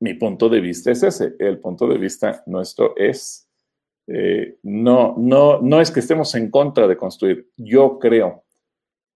[0.00, 1.34] mi punto de vista es ese.
[1.38, 3.48] El punto de vista nuestro es,
[4.06, 7.50] eh, no, no, no es que estemos en contra de construir.
[7.56, 8.44] Yo creo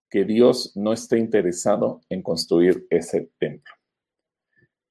[0.09, 3.73] que Dios no está interesado en construir ese templo.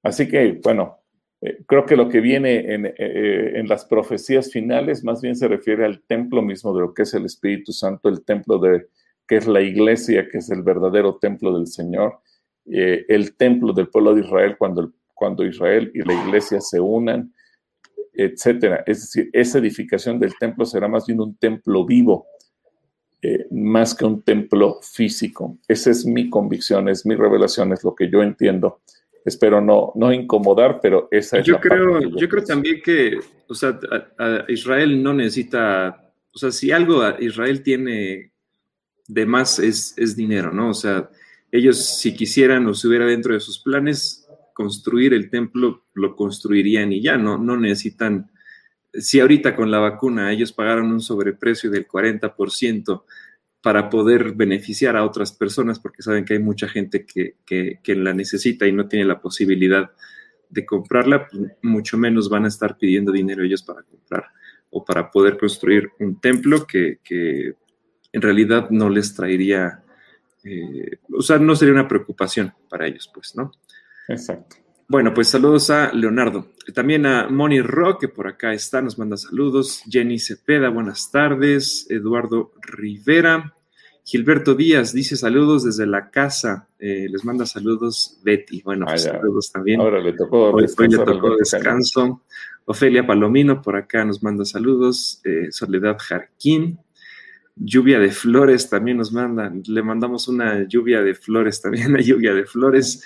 [0.02, 1.03] Así que, bueno,
[1.66, 5.84] creo que lo que viene en, eh, en, las profecías finales más bien se refiere
[5.84, 8.86] al templo mismo de lo que es el Espíritu Santo, el templo de
[9.26, 12.20] que es la iglesia, que es el verdadero templo del Señor,
[12.66, 17.32] el templo del pueblo de Israel cuando cuando Israel y la iglesia se unan,
[18.12, 18.82] etcétera.
[18.86, 22.26] Es decir, esa edificación del templo será más bien un templo vivo,
[23.22, 25.56] eh, más que un templo físico.
[25.66, 28.82] Esa es mi convicción, es mi revelación, es lo que yo entiendo
[29.24, 32.82] espero no, no incomodar, pero esa es yo la creo, parte que yo, creo también
[32.82, 33.18] que,
[33.48, 33.78] o sea,
[34.18, 38.32] a, a Israel no necesita, o sea, si algo Israel tiene
[39.06, 40.70] de más es, es dinero, ¿no?
[40.70, 41.10] O sea,
[41.50, 46.92] ellos si quisieran o si hubiera dentro de sus planes construir el templo, lo construirían
[46.92, 48.30] y ya, no, no necesitan,
[48.92, 53.02] si ahorita con la vacuna ellos pagaron un sobreprecio del 40%,
[53.64, 58.12] para poder beneficiar a otras personas, porque saben que hay mucha gente que, que, la
[58.12, 59.90] necesita y no tiene la posibilidad
[60.50, 64.26] de comprarla, pues, mucho menos van a estar pidiendo dinero ellos para comprar
[64.68, 67.54] o para poder construir un templo que, que
[68.12, 69.82] en realidad no les traería,
[70.44, 73.50] eh, o sea, no sería una preocupación para ellos, pues, ¿no?
[74.08, 74.56] Exacto.
[74.86, 76.48] Bueno, pues saludos a Leonardo.
[76.74, 79.82] También a Moni Rock, que por acá está, nos manda saludos.
[79.88, 81.86] Jenny Cepeda, buenas tardes.
[81.88, 83.54] Eduardo Rivera.
[84.04, 86.68] Gilberto Díaz dice saludos desde la casa.
[86.78, 88.60] Eh, les manda saludos Betty.
[88.62, 89.80] Bueno, pues saludos también.
[89.80, 92.22] Ahora le tocó, hoy, le tocó descanso.
[92.66, 95.22] Ofelia Palomino por acá nos manda saludos.
[95.24, 96.78] Eh, Soledad Jarquín.
[97.56, 99.50] Lluvia de flores también nos manda.
[99.66, 103.02] Le mandamos una lluvia de flores también, una lluvia de flores.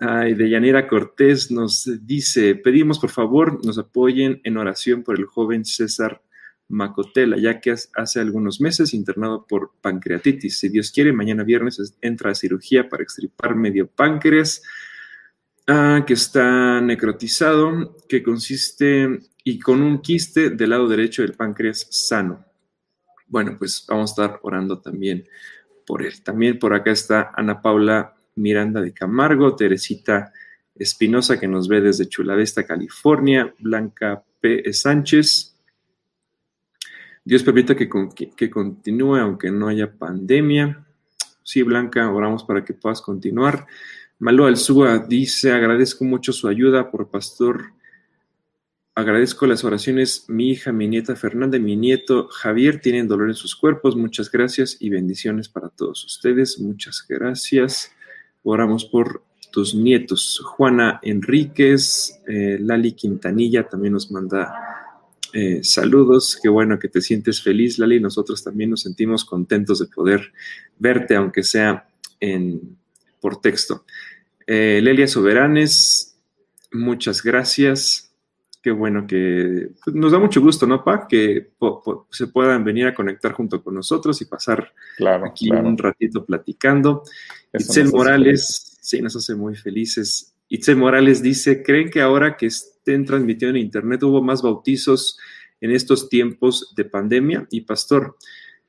[0.00, 5.26] Ay, de Yanira Cortés nos dice, pedimos por favor nos apoyen en oración por el
[5.26, 6.22] joven César
[6.68, 10.58] Macotela, ya que hace algunos meses internado por pancreatitis.
[10.58, 14.62] Si Dios quiere, mañana viernes entra a cirugía para extirpar medio páncreas,
[15.66, 21.88] ah, que está necrotizado, que consiste y con un quiste del lado derecho del páncreas
[21.90, 22.44] sano.
[23.26, 25.26] Bueno, pues vamos a estar orando también
[25.86, 26.22] por él.
[26.22, 30.32] También por acá está Ana Paula Miranda de Camargo, Teresita
[30.74, 34.72] Espinosa, que nos ve desde Chulavesta, California, Blanca P.
[34.72, 35.56] Sánchez.
[37.24, 37.88] Dios permita que,
[38.36, 40.86] que, continúe aunque no haya pandemia.
[41.42, 43.66] Sí, Blanca, oramos para que puedas continuar.
[44.18, 47.72] Malo Alzúa dice, agradezco mucho su ayuda por pastor.
[48.94, 50.24] Agradezco las oraciones.
[50.28, 53.94] Mi hija, mi nieta Fernanda y mi nieto Javier tienen dolor en sus cuerpos.
[53.94, 56.58] Muchas gracias y bendiciones para todos ustedes.
[56.58, 57.92] Muchas gracias.
[58.50, 60.40] Oramos por tus nietos.
[60.42, 64.54] Juana Enríquez, eh, Lali Quintanilla también nos manda
[65.34, 66.38] eh, saludos.
[66.42, 68.00] Qué bueno que te sientes feliz, Lali.
[68.00, 70.32] Nosotros también nos sentimos contentos de poder
[70.78, 71.88] verte, aunque sea
[72.20, 72.78] en,
[73.20, 73.84] por texto.
[74.46, 76.18] Eh, Lelia Soberanes,
[76.72, 78.07] muchas gracias.
[78.68, 81.06] Qué bueno que pues, nos da mucho gusto, ¿no, Pa?
[81.08, 81.52] Que
[82.10, 84.74] se puedan venir a conectar junto con nosotros y pasar
[85.24, 87.02] aquí un ratito platicando.
[87.54, 90.34] Itzel Morales, sí, nos hace muy felices.
[90.50, 95.18] Itzel Morales dice, ¿creen que ahora que estén transmitiendo en Internet hubo más bautizos
[95.62, 97.48] en estos tiempos de pandemia?
[97.50, 98.18] Y pastor,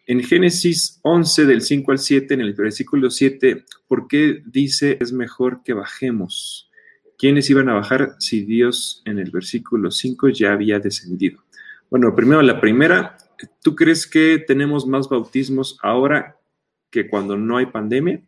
[0.07, 5.11] en Génesis 11 del 5 al 7, en el versículo 7, ¿por qué dice es
[5.11, 6.68] mejor que bajemos?
[7.19, 11.43] ¿Quiénes iban a bajar si Dios en el versículo 5 ya había descendido?
[11.89, 13.17] Bueno, primero la primera,
[13.61, 16.37] ¿tú crees que tenemos más bautismos ahora
[16.89, 18.21] que cuando no hay pandemia?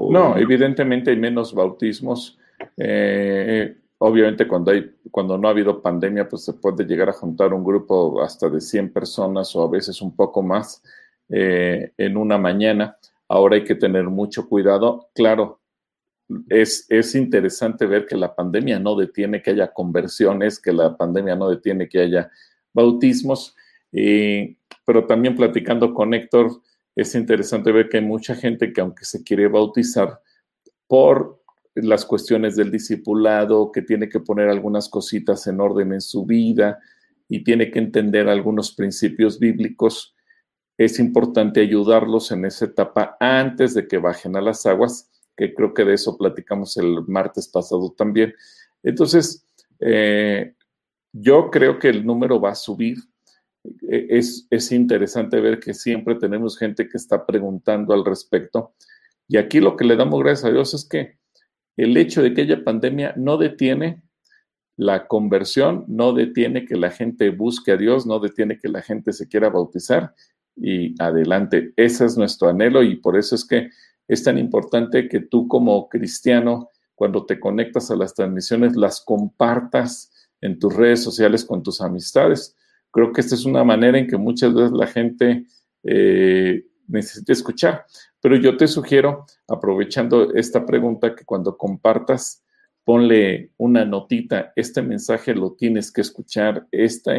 [0.00, 2.40] No, evidentemente hay menos bautismos.
[2.76, 7.54] Eh, obviamente cuando, hay, cuando no ha habido pandemia, pues se puede llegar a juntar
[7.54, 10.82] un grupo hasta de 100 personas o a veces un poco más
[11.28, 12.96] eh, en una mañana.
[13.28, 15.08] Ahora hay que tener mucho cuidado.
[15.14, 15.59] Claro,
[16.48, 21.50] es, interesante ver que la pandemia no detiene que haya conversiones, que la pandemia no
[21.50, 22.30] detiene que haya
[22.72, 23.56] bautismos,
[23.90, 26.62] pero también platicando con Héctor,
[26.94, 30.20] es interesante ver que hay mucha gente que aunque se quiere bautizar
[30.86, 31.40] por
[31.74, 36.80] las cuestiones del discipulado, que tiene que poner algunas cositas en orden en su vida
[37.28, 40.14] y tiene que entender algunos principios bíblicos,
[40.76, 45.72] es importante ayudarlos en esa etapa antes de que bajen a las aguas que creo
[45.72, 48.34] que de eso platicamos el martes pasado también.
[48.82, 49.46] Entonces,
[49.80, 50.54] eh,
[51.12, 52.98] yo creo que el número va a subir.
[53.82, 58.74] E, es, es interesante ver que siempre tenemos gente que está preguntando al respecto.
[59.28, 61.18] Y aquí lo que le damos gracias a Dios es que
[61.76, 64.02] el hecho de que haya pandemia no detiene
[64.76, 69.12] la conversión, no detiene que la gente busque a Dios, no detiene que la gente
[69.12, 70.14] se quiera bautizar
[70.56, 71.72] y adelante.
[71.76, 73.70] Ese es nuestro anhelo y por eso es que
[74.08, 80.12] es tan importante que tú como cristiano, cuando te conectas a las transmisiones, las compartas
[80.40, 82.56] en tus redes sociales con tus amistades.
[82.90, 85.46] Creo que esta es una manera en que muchas veces la gente
[85.84, 87.86] eh, necesita escuchar.
[88.20, 92.44] Pero yo te sugiero, aprovechando esta pregunta, que cuando compartas,
[92.84, 97.12] ponle una notita, este mensaje lo tienes que escuchar, esta,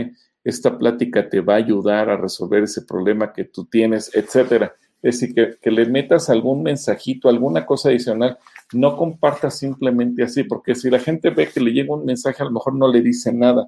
[0.43, 5.19] esta plática te va a ayudar a resolver ese problema que tú tienes, etcétera Es
[5.19, 8.37] decir, que, que le metas algún mensajito, alguna cosa adicional.
[8.73, 12.45] No compartas simplemente así, porque si la gente ve que le llega un mensaje, a
[12.45, 13.67] lo mejor no le dice nada.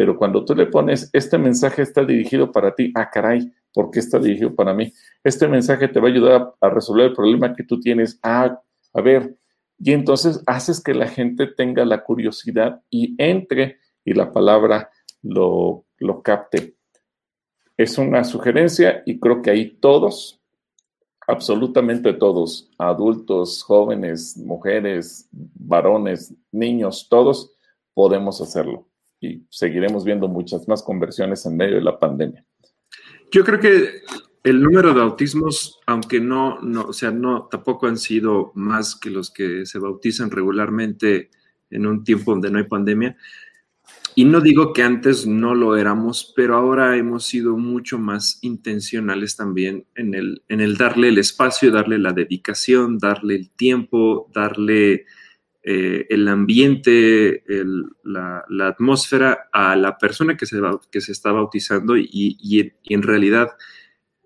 [0.00, 3.98] Pero cuando tú le pones, este mensaje está dirigido para ti, ah, caray, ¿por qué
[3.98, 4.92] está dirigido para mí?
[5.22, 8.18] Este mensaje te va a ayudar a, resolver el problema que tú tienes.
[8.22, 8.58] Ah,
[8.94, 9.36] a ver,
[9.78, 14.90] y entonces haces que la gente tenga la curiosidad y entre y la palabra
[15.22, 16.76] lo, lo capte.
[17.80, 20.38] Es una sugerencia y creo que ahí todos,
[21.26, 27.54] absolutamente todos, adultos, jóvenes, mujeres, varones, niños, todos
[27.94, 28.86] podemos hacerlo.
[29.18, 32.44] Y seguiremos viendo muchas más conversiones en medio de la pandemia.
[33.32, 34.02] Yo creo que
[34.44, 39.08] el número de bautismos, aunque no, no, o sea, no, tampoco han sido más que
[39.08, 41.30] los que se bautizan regularmente
[41.70, 43.16] en un tiempo donde no hay pandemia.
[44.14, 49.36] Y no digo que antes no lo éramos, pero ahora hemos sido mucho más intencionales
[49.36, 55.06] también en el, en el darle el espacio, darle la dedicación, darle el tiempo, darle
[55.62, 57.44] eh, el ambiente,
[58.04, 63.02] la, atmósfera a la persona que se, que se está bautizando y, y, y en
[63.02, 63.50] realidad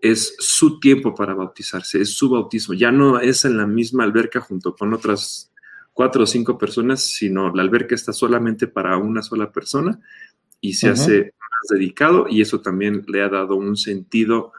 [0.05, 2.75] es su tiempo para bautizarse, es su bautismo.
[2.75, 5.54] Ya no es en la misma alberca junto con otras
[5.95, 9.99] cuatro o cinco personas, sino la alberca está solamente para una sola persona
[10.61, 10.93] y se uh -huh.
[10.93, 14.53] hace más dedicado y eso también le ha dado un sentido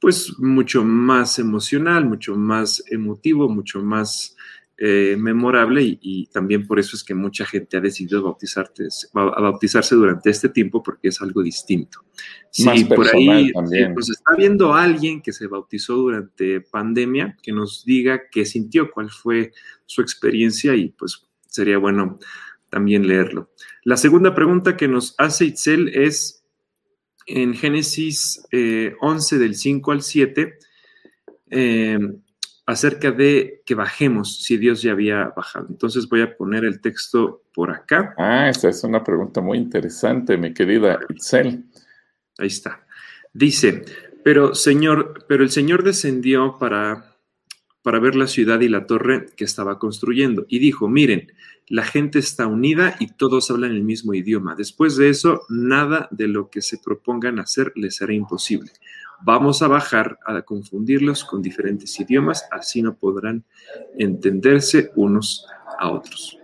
[0.00, 4.34] pues mucho más emocional, mucho más emotivo, mucho más
[4.82, 9.40] eh, memorable y, y, también por eso es que mucha gente ha decidido bautizarse, a
[9.42, 12.02] bautizarse durante este tiempo porque es algo distinto.
[12.50, 13.92] Si sí, por ahí también.
[13.92, 19.10] pues está viendo alguien que se bautizó durante pandemia, que nos diga qué sintió, cuál
[19.10, 19.52] fue
[19.84, 22.18] su experiencia y pues sería bueno
[22.70, 23.50] también leerlo.
[23.84, 26.42] La segunda pregunta que nos hace Itzel es
[27.26, 30.54] en Génesis eh, 11 del 5 al 7.
[31.50, 31.98] Eh,
[32.70, 35.66] acerca de que bajemos si Dios ya había bajado.
[35.68, 38.14] Entonces voy a poner el texto por acá.
[38.16, 41.64] Ah, esa es una pregunta muy interesante, mi querida Itzel.
[42.38, 42.86] Ahí está.
[43.32, 43.84] Dice,
[44.22, 47.16] pero Señor, pero el Señor descendió para,
[47.82, 51.32] para ver la ciudad y la torre que estaba construyendo y dijo, miren,
[51.66, 54.54] la gente está unida y todos hablan el mismo idioma.
[54.54, 58.70] Después de eso, nada de lo que se propongan hacer les será imposible
[59.22, 63.44] vamos a bajar a confundirlos con diferentes idiomas, así no podrán
[63.98, 65.46] entenderse unos
[65.78, 66.38] a otros.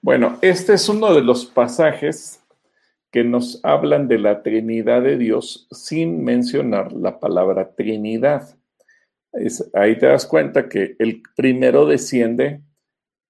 [0.00, 2.40] Bueno, este es uno de los pasajes
[3.10, 8.56] que nos hablan de la Trinidad de Dios sin mencionar la palabra Trinidad.
[9.74, 12.62] Ahí te das cuenta que el primero desciende,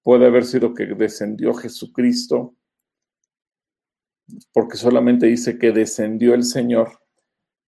[0.03, 2.55] puede haber sido que descendió Jesucristo,
[4.53, 6.99] porque solamente dice que descendió el Señor,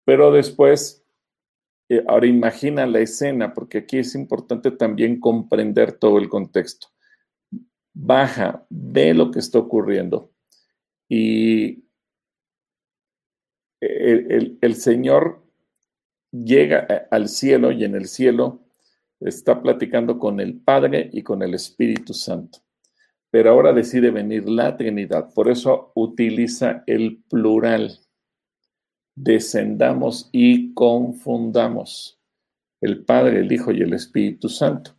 [0.05, 1.03] pero después,
[1.89, 6.88] eh, ahora imagina la escena, porque aquí es importante también comprender todo el contexto.
[7.93, 10.32] Baja, ve lo que está ocurriendo
[11.09, 11.84] y
[13.82, 15.43] el, el, el Señor
[16.32, 18.62] llega al cielo y en el cielo
[19.20, 22.59] está platicando con el Padre y con el Espíritu Santo
[23.32, 25.34] pero ahora decide venir la Trinidad.
[25.34, 27.97] Por eso utiliza el plural.
[29.15, 32.19] Descendamos y confundamos
[32.82, 34.95] el Padre, el Hijo y el Espíritu Santo.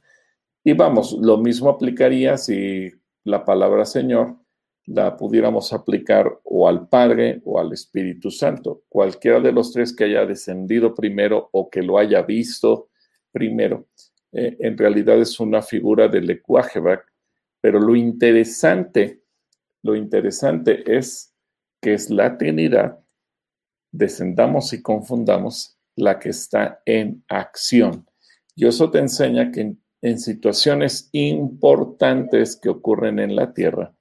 [0.65, 2.91] Y vamos, lo mismo aplicaría si
[3.25, 4.37] la palabra Señor
[4.87, 8.83] la pudiéramos aplicar o al Padre o al Espíritu Santo.
[8.89, 12.89] Cualquiera de los tres que haya descendido primero o que lo haya visto
[13.31, 13.87] primero,
[14.33, 17.05] eh, en realidad es una figura del lenguaje, ¿verdad?
[17.63, 19.23] Pero lo interesante,
[19.83, 21.35] lo interesante es
[21.81, 22.99] que es la Trinidad,
[23.91, 28.07] descendamos y confundamos, la que está en acción.
[28.55, 33.95] Y eso te enseña que en, en situaciones importantes que ocurren en la tierra,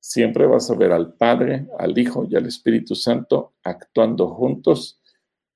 [0.00, 5.00] siempre vas a ver al Padre, al Hijo y al Espíritu Santo actuando juntos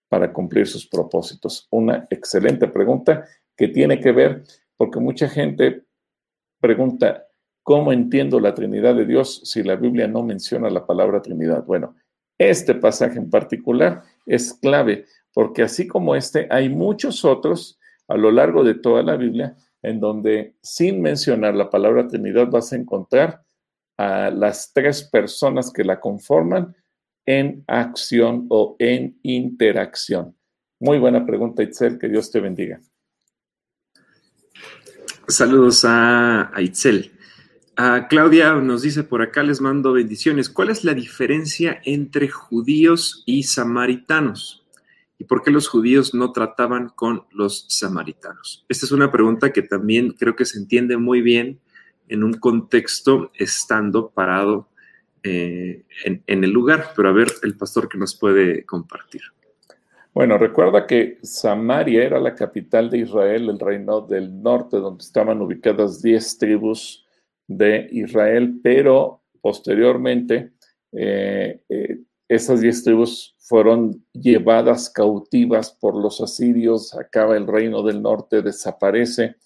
[0.09, 1.67] para cumplir sus propósitos.
[1.71, 3.27] Una excelente pregunta
[3.57, 4.45] que tiene que ver,
[4.77, 5.85] porque mucha gente
[6.61, 7.28] pregunta,
[7.69, 11.67] ¿Cómo entiendo la Trinidad de Dios si la Biblia no menciona la palabra Trinidad?
[11.67, 11.97] Bueno,
[12.39, 15.05] este pasaje en particular es clave
[15.35, 20.01] porque así como este, hay muchos otros a lo largo de toda la Biblia en
[20.01, 23.43] donde sin mencionar la palabra Trinidad vas a encontrar
[23.99, 26.75] a las tres personas que la conforman
[27.27, 30.35] en acción o en interacción.
[30.81, 32.81] Muy buena pregunta, Itzel, que Dios te bendiga.
[35.27, 37.18] Saludos a, a Itzel.
[37.79, 40.51] Uh, Claudia nos dice por acá, les mando bendiciones.
[40.51, 44.67] ¿Cuál es la diferencia entre judíos y samaritanos?
[45.17, 48.67] ¿Y por qué los judíos no trataban con los samaritanos?
[48.69, 51.61] Esta es una pregunta que también creo que se entiende muy bien
[52.09, 54.69] en un contexto estando parado
[55.23, 56.95] eh, en, en, el lugar.
[56.97, 59.23] Pero a ver, el pastor que nos puede compartir.
[60.13, 65.41] Bueno, recuerda que Samaria era la capital de Israel, el reino del norte, donde estaban
[65.41, 67.05] ubicadas 10 tribus
[67.49, 70.53] de Israel, pero posteriormente
[70.93, 78.03] eh, eh, esas 10 tribus fueron llevadas cautivas por los asirios, acaba el reino del
[78.03, 79.37] norte, desaparece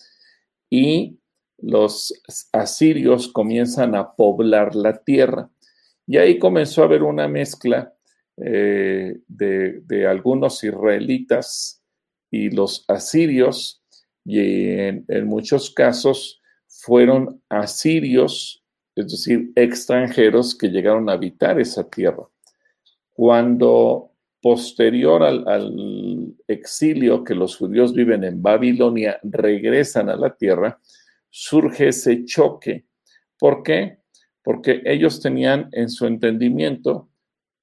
[0.69, 1.19] y
[1.59, 2.13] los
[2.53, 5.49] asirios comienzan a poblar la tierra.
[6.09, 7.95] Y ahí comenzó a haber una mezcla
[8.37, 11.81] eh, de, algunos israelitas
[12.33, 13.85] y los asirios,
[14.25, 16.42] y en muchos casos
[16.83, 18.61] fueron asirios,
[18.97, 22.25] es decir, extranjeros que llegaron a habitar esa tierra.
[23.11, 24.11] Cuando
[24.41, 30.81] posterior al, exilio que los judíos viven en Babilonia regresan a la tierra,
[31.31, 32.85] surge ese choque.
[33.39, 33.99] ¿Por qué?
[34.43, 37.09] Porque ellos tenían en su entendimiento,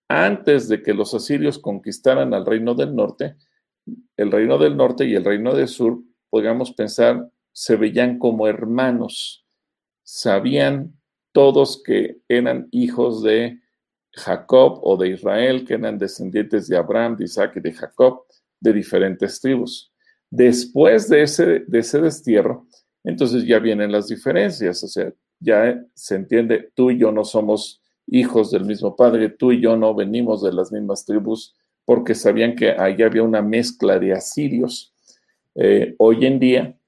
[0.08, 3.36] antes de que los asirios conquistaran al reino del norte,
[4.16, 6.00] el reino del norte y el reino del sur,
[6.30, 7.30] podríamos pensar,
[7.60, 9.46] se veían como hermanos.
[10.02, 10.98] Sabían
[11.34, 13.60] todos que eran hijos de
[14.14, 18.22] Jacob o de Israel, que eran descendientes de Abraham, de Isaac y de Jacob,
[18.62, 19.92] de diferentes tribus.
[20.30, 22.66] Después de ese, de ese destierro,
[23.04, 27.82] entonces ya vienen las diferencias, o sea, ya se entiende, tú y yo no somos
[28.08, 32.56] hijos del mismo padre, tú y yo no venimos de las mismas tribus, porque sabían
[32.56, 34.94] que ahí había una mezcla de asirios.
[35.56, 36.79] Eh, hoy en día,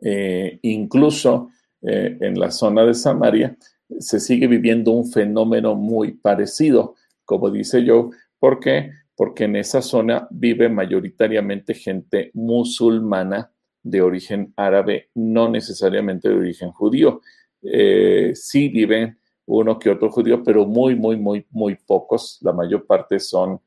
[0.00, 1.50] eh, incluso
[1.82, 3.56] eh, en la zona de Samaria,
[3.98, 8.10] se sigue viviendo un fenómeno muy parecido, como dice yo.
[8.38, 8.90] ¿Por qué?
[9.14, 16.72] Porque en esa zona vive mayoritariamente gente musulmana de origen árabe, no necesariamente de origen
[16.72, 17.20] judío.
[17.62, 22.38] Eh, sí viven uno que otro judío, pero muy, muy, muy, muy pocos.
[22.42, 23.60] La mayor parte son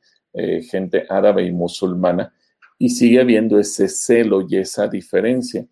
[0.69, 2.31] gente árabe y musulmana.
[2.77, 5.65] Y sigue habiendo ese celo y esa diferencia.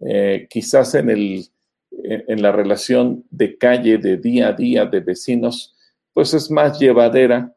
[0.00, 1.50] Eh, quizás en el
[2.04, 5.76] en, la relación de calle, de día a día, de vecinos,
[6.12, 7.54] pues es más llevadera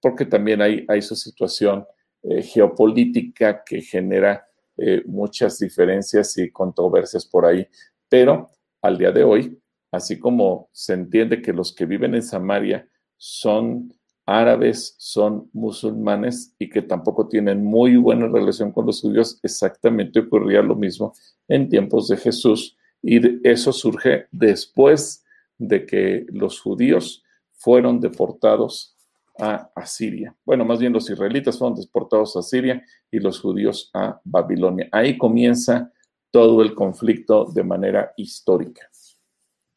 [0.00, 1.84] porque también hay, hay su situación
[2.22, 7.66] eh, geopolítica que genera eh, muchas diferencias y controversias por ahí.
[8.08, 8.50] Pero
[8.82, 9.58] al día de hoy,
[9.90, 13.92] así como se entiende que los que viven en Samaria son
[14.26, 20.62] árabes, son musulmanes y que tampoco tienen muy buena relación con los judíos, exactamente ocurría
[20.62, 21.14] lo mismo
[21.48, 25.24] en tiempos de Jesús y eso surge después
[25.58, 27.22] de que los judíos
[27.52, 28.96] fueron deportados
[29.38, 30.34] a, Siria.
[30.44, 34.88] Bueno, más bien los israelitas fueron deportados a Siria y los judíos a Babilonia.
[34.90, 35.92] Ahí comienza
[36.30, 38.88] todo el conflicto de manera histórica.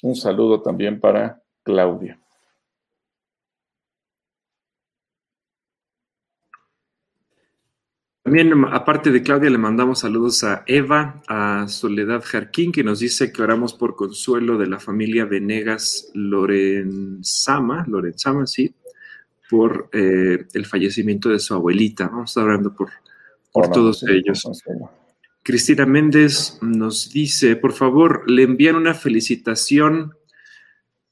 [0.02, 2.20] Un saludo también para Claudia.
[8.30, 13.34] También, aparte de Claudia, le mandamos saludos a Eva, a Soledad Jarquín, que nos dice
[13.34, 18.76] que oramos por consuelo de la familia Venegas Lorenzama, Lorenzama, sí,
[19.50, 22.08] por eh, el fallecimiento de su abuelita.
[22.08, 22.92] Vamos a estar orando por,
[23.52, 24.48] por todos ellos.
[25.42, 30.14] Cristina Méndez nos dice, por favor, le envían una felicitación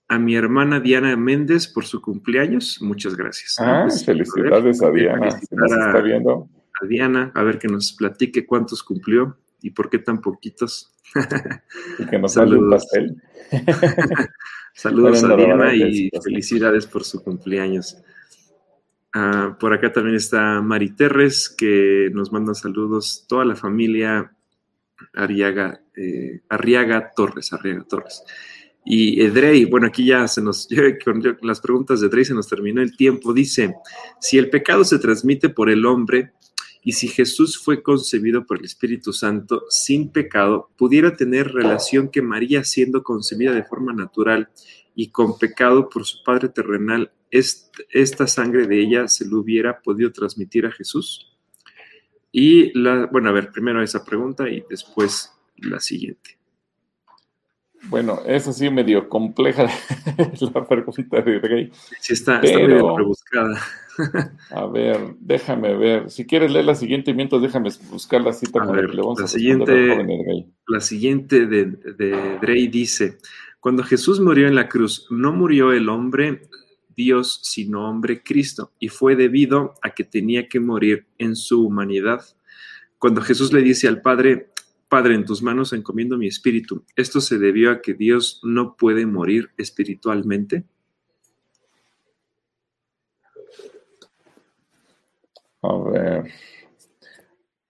[0.07, 2.79] a mi hermana Diana Méndez por su cumpleaños.
[2.79, 3.55] Muchas gracias.
[3.59, 6.47] Ah, pues, felicidades a, Diana, si nos está viendo
[6.81, 10.93] a Diana, a ver que nos platique cuántos cumplió y por qué tan poquitos.
[11.99, 12.83] Y que nos Saludos.
[12.83, 13.21] pastel.
[14.73, 17.97] Saludos a Diana y felicidades por su cumpleaños.
[19.13, 24.31] Ah, por acá también está Mari Terres, que nos manda saludos, toda la familia
[25.13, 28.23] Arriaga, eh, Arriaga Torres, Arriaga Torres.
[28.85, 30.67] Y Edrey, bueno, aquí ya se nos,
[31.03, 33.33] con las preguntas de Edrey se nos terminó el tiempo.
[33.33, 33.75] Dice,
[34.21, 36.33] si el pecado se transmite por el hombre,
[36.87, 42.21] y si Jesús fue concebido por el Espíritu Santo sin pecado, pudiera tener relación que
[42.21, 44.47] María, siendo concebida de forma natural
[44.95, 50.13] y con pecado por su Padre terrenal, esta sangre de ella se lo hubiera podido
[50.13, 51.35] transmitir a Jesús?
[52.31, 56.36] Y la, bueno, a ver, primero esa pregunta y después la siguiente.
[57.89, 59.63] Bueno, es así medio compleja
[60.53, 61.71] la pregunta de Rey.
[61.99, 63.61] Sí, está, está medio rebuscada.
[64.51, 66.09] A ver, déjame ver.
[66.09, 70.79] Si quieres leer la siguiente mientras déjame buscar la cita a ver, la siguiente, La
[70.81, 73.17] siguiente de, de Drey dice:
[73.59, 76.41] Cuando Jesús murió en la cruz, no murió el hombre
[76.97, 82.21] Dios sino hombre Cristo, y fue debido a que tenía que morir en su humanidad.
[82.97, 84.49] Cuando Jesús le dice al Padre,
[84.89, 89.05] Padre, en tus manos encomiendo mi espíritu, ¿esto se debió a que Dios no puede
[89.05, 90.63] morir espiritualmente?
[95.61, 96.31] A ver.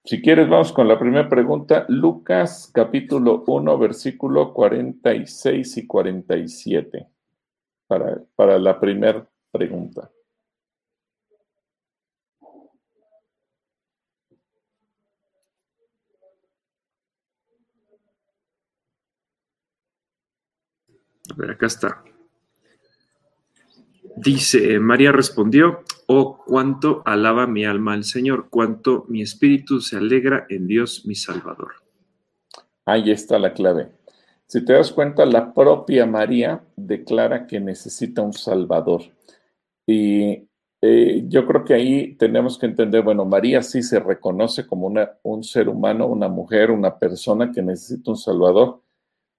[0.06, 1.86] Si quieres, vamos con la primera pregunta.
[1.90, 7.08] Lucas capítulo 1, versículo 46 y 47.
[7.88, 10.12] Para, para la primera pregunta.
[21.27, 22.04] A ver, acá está.
[24.18, 30.48] Dice, María respondió, oh, cuánto alaba mi alma al Señor, cuánto mi espíritu se alegra
[30.50, 31.74] en Dios mi Salvador.
[32.86, 33.92] Ahí está la clave.
[34.48, 39.04] Si te das cuenta, la propia María declara que necesita un Salvador.
[39.86, 40.48] Y
[40.82, 45.12] eh, yo creo que ahí tenemos que entender, bueno, María sí se reconoce como una,
[45.22, 48.82] un ser humano, una mujer, una persona que necesita un Salvador.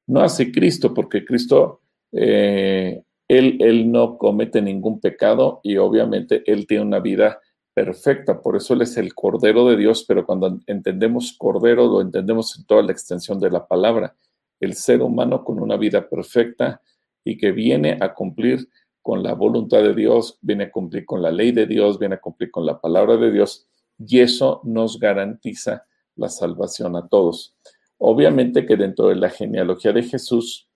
[0.07, 1.81] No hace Cristo, porque Cristo
[2.13, 7.41] eh, él, no comete ningún pecado y obviamente Él tiene una vida
[7.75, 12.59] perfecta, por eso Él es el Cordero de Dios, pero cuando entendemos Cordero lo entendemos
[12.59, 14.17] en toda la extensión de la palabra,
[14.61, 16.81] el ser humano con una vida perfecta
[17.23, 18.69] y que viene a cumplir
[19.03, 22.21] con la voluntad de Dios, viene a cumplir con la ley de Dios, viene a
[22.21, 25.87] cumplir con la palabra de Dios y eso nos garantiza
[26.17, 27.55] la salvación a todos.
[27.99, 30.68] Obviamente que dentro de la genealogía de Jesús,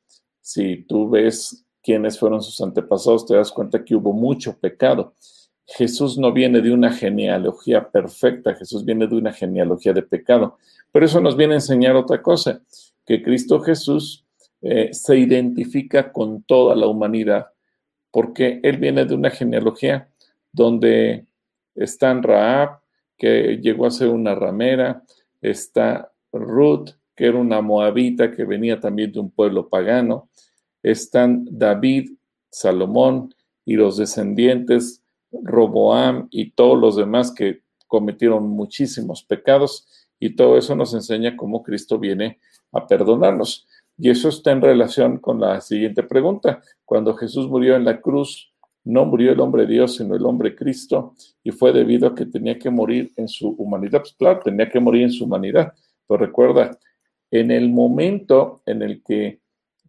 [0.42, 5.14] si tú ves quiénes fueron sus antepasados, te das cuenta que hubo mucho pecado.
[5.64, 10.58] Jesús no viene de una genealogía perfecta, Jesús viene de una genealogía de pecado.
[10.90, 12.60] Pero eso nos viene a enseñar otra cosa,
[13.06, 14.26] que Cristo Jesús
[14.60, 17.46] eh, se identifica con toda la humanidad,
[18.10, 20.08] porque Él viene de una genealogía
[20.52, 21.26] donde
[21.74, 22.80] están Raab,
[23.16, 25.04] que llegó a ser una ramera,
[25.40, 30.28] está Ruth, que era una moabita que venía también de un pueblo pagano,
[30.82, 32.12] están David,
[32.50, 33.34] Salomón
[33.64, 39.86] y los descendientes, Roboam y todos los demás que cometieron muchísimos pecados
[40.18, 42.38] y todo eso nos enseña cómo Cristo viene
[42.72, 43.66] a perdonarnos.
[43.98, 46.62] Y eso está en relación con la siguiente pregunta.
[46.84, 48.52] Cuando Jesús murió en la cruz,
[48.84, 52.58] no murió el hombre Dios, sino el hombre Cristo, y fue debido a que tenía
[52.58, 54.00] que morir en su humanidad.
[54.00, 55.72] Pues claro, tenía que morir en su humanidad.
[56.06, 56.78] Pero recuerda,
[57.32, 59.40] en el momento en el que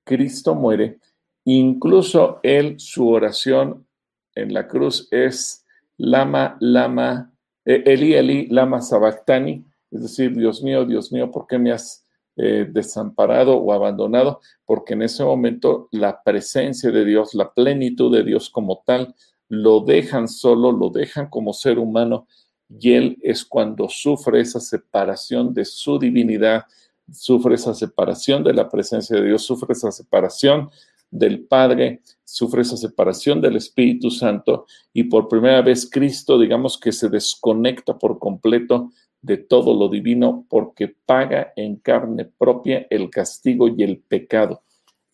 [0.03, 0.99] Cristo muere,
[1.45, 3.85] incluso él, su oración
[4.33, 5.65] en la cruz es
[5.97, 7.31] Lama, Lama,
[7.65, 12.03] eh, Eli, Eli, Lama Sabactani, es decir, Dios mío, Dios mío, ¿por qué me has
[12.37, 14.41] eh, desamparado o abandonado?
[14.65, 19.13] Porque en ese momento la presencia de Dios, la plenitud de Dios como tal,
[19.49, 22.25] lo dejan solo, lo dejan como ser humano
[22.69, 26.63] y él es cuando sufre esa separación de su divinidad,
[27.11, 30.69] sufre esa separación de la presencia de Dios, sufre esa separación
[31.11, 36.91] del Padre, sufre esa separación del Espíritu Santo y por primera vez Cristo, digamos que
[36.91, 38.91] se desconecta por completo
[39.21, 44.63] de todo lo divino porque paga en carne propia el castigo y el pecado.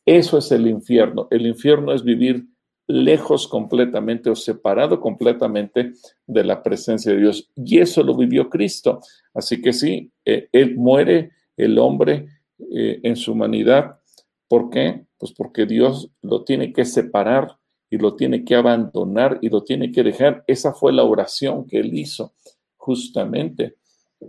[0.05, 1.27] Eso es el infierno.
[1.29, 2.47] El infierno es vivir
[2.87, 5.93] lejos completamente o separado completamente
[6.25, 7.51] de la presencia de Dios.
[7.55, 8.99] Y eso lo vivió Cristo.
[9.33, 12.27] Así que sí, eh, Él muere el hombre
[12.71, 13.99] eh, en su humanidad.
[14.47, 15.05] ¿Por qué?
[15.17, 17.57] Pues porque Dios lo tiene que separar
[17.89, 20.43] y lo tiene que abandonar y lo tiene que dejar.
[20.47, 22.33] Esa fue la oración que él hizo,
[22.77, 23.75] justamente.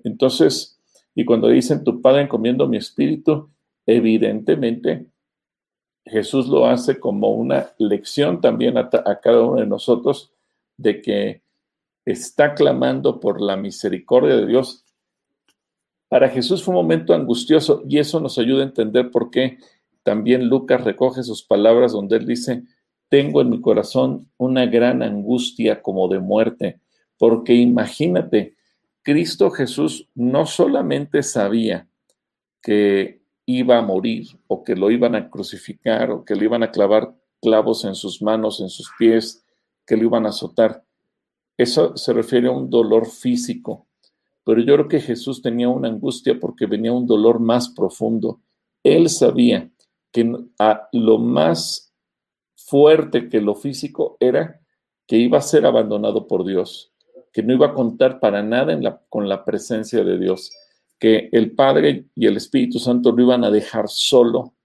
[0.05, 0.79] Entonces,
[1.15, 3.51] y cuando dicen, tu Padre encomiendo mi espíritu,
[3.87, 5.07] evidentemente
[6.05, 10.33] Jesús lo hace como una lección también a, a cada uno de nosotros
[10.77, 11.43] de que
[12.05, 14.85] está clamando por la misericordia de Dios
[16.11, 19.59] para Jesús fue un momento angustioso y eso nos ayuda a entender por qué
[20.03, 22.65] también Lucas recoge sus palabras donde él dice,
[23.09, 26.81] tengo en mi corazón una gran angustia como de muerte,
[27.17, 28.57] porque imagínate,
[29.03, 31.89] Cristo Jesús no solamente sabía
[32.61, 36.73] que iba a morir o que lo iban a crucificar o que le iban a
[36.73, 39.45] clavar clavos en sus manos, en sus pies,
[39.87, 40.83] que lo iban a azotar.
[41.57, 43.87] Eso se refiere a un dolor físico,
[44.51, 48.41] pero yo creo que Jesús tenía una angustia porque venía un dolor más profundo.
[48.83, 49.71] Él sabía
[50.11, 50.29] que
[50.59, 51.95] a lo más
[52.57, 54.61] fuerte que lo físico era
[55.07, 56.93] que iba a ser abandonado por Dios,
[57.33, 60.51] que no iba a contar para nada con la presencia de Dios,
[60.99, 64.57] que el Padre y el Espíritu Santo lo iban a dejar solo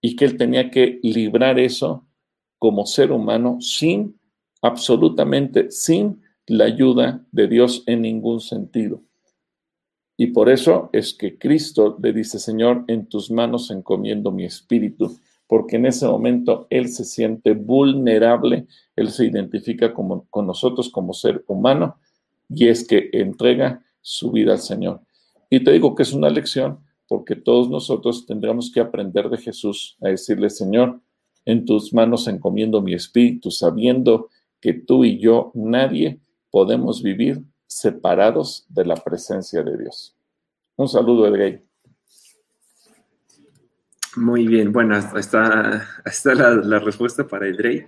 [0.00, 2.06] y que él tenía que librar eso
[2.56, 4.16] como ser humano sin,
[4.62, 9.02] absolutamente sin la ayuda de Dios en ningún sentido.
[10.16, 15.18] Y por eso es que Cristo le dice, Señor, en tus manos encomiendo mi espíritu,
[15.46, 18.66] porque en ese momento Él se siente vulnerable,
[18.96, 21.98] Él se identifica como, con nosotros como ser humano
[22.48, 25.02] y es que entrega su vida al Señor.
[25.50, 29.96] Y te digo que es una lección porque todos nosotros tendremos que aprender de Jesús
[30.00, 31.00] a decirle, Señor,
[31.44, 34.28] en tus manos encomiendo mi espíritu, sabiendo
[34.60, 36.20] que tú y yo, nadie
[36.56, 40.16] podemos vivir separados de la presencia de Dios.
[40.76, 41.62] Un saludo, Edgay.
[44.16, 47.84] Muy bien, bueno, está, está la, la respuesta para Edrey.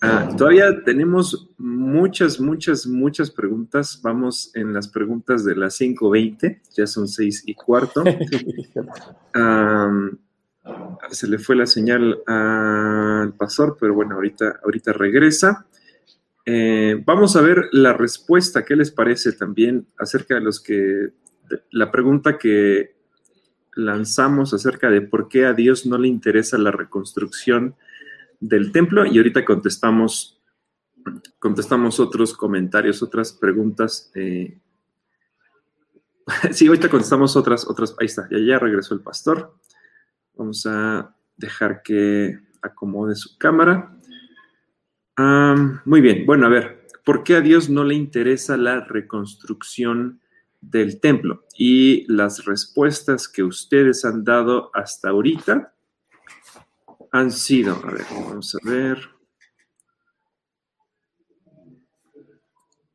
[0.00, 3.98] Ah, todavía tenemos muchas, muchas, muchas preguntas.
[4.00, 8.04] Vamos en las preguntas de las 5.20, ya son 6 y cuarto.
[11.10, 15.66] se le fue la señal al pastor, pero bueno, ahorita, ahorita regresa.
[16.46, 21.10] Eh, vamos a ver la respuesta, ¿qué les parece también acerca de los que,
[21.70, 22.96] la pregunta que
[23.74, 27.76] lanzamos acerca de por qué a Dios no le interesa la reconstrucción
[28.40, 30.42] del templo y ahorita contestamos,
[31.38, 34.10] contestamos otros comentarios, otras preguntas.
[34.14, 34.60] Eh.
[36.52, 39.54] sí, ahorita contestamos otras, otras, ahí está, ya, ya regresó el pastor.
[40.34, 43.96] Vamos a dejar que acomode su cámara.
[45.16, 50.20] Muy bien, bueno, a ver, ¿por qué a Dios no le interesa la reconstrucción
[50.60, 51.44] del templo?
[51.56, 55.72] Y las respuestas que ustedes han dado hasta ahorita
[57.12, 58.98] han sido, a ver, vamos a ver.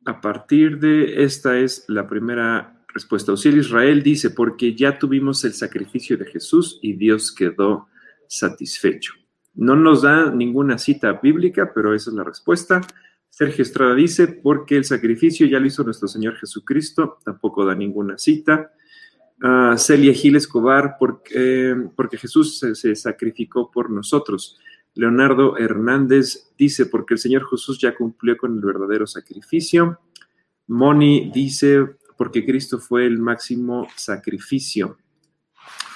[0.04, 3.32] A partir de esta es la primera respuesta.
[3.32, 7.88] Osiris Israel dice, porque ya tuvimos el sacrificio de Jesús y Dios quedó
[8.26, 9.19] satisfecho.
[9.54, 12.80] No nos da ninguna cita bíblica, pero esa es la respuesta.
[13.28, 18.18] Sergio Estrada dice, porque el sacrificio ya lo hizo nuestro Señor Jesucristo, tampoco da ninguna
[18.18, 18.72] cita.
[19.76, 24.58] Celia Gil Escobar, porque, porque Jesús se, sacrificó por nosotros.
[24.94, 30.00] Leonardo Hernández dice, porque el Señor Jesús ya cumplió con el verdadero sacrificio.
[30.66, 31.86] Moni dice,
[32.18, 34.98] porque Cristo fue el máximo sacrificio.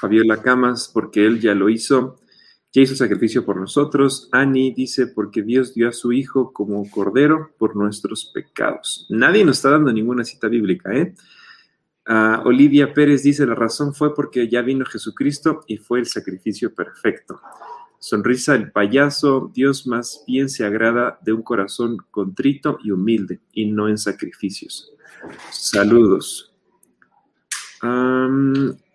[0.00, 2.20] Fabiola Camas, porque Él ya lo hizo,
[2.74, 4.28] ya hizo sacrificio por nosotros.
[4.32, 9.06] Ani dice, porque Dios dio a su Hijo como cordero por nuestros pecados.
[9.08, 11.14] Nadie nos está dando ninguna cita bíblica, ¿eh?
[12.44, 17.40] Olivia Pérez dice, la razón fue porque ya vino Jesucristo y fue el sacrificio perfecto.
[17.98, 23.66] Sonrisa el payaso, Dios más bien se agrada de un corazón contrito y humilde y
[23.66, 24.92] no en sacrificios.
[25.50, 26.52] Saludos.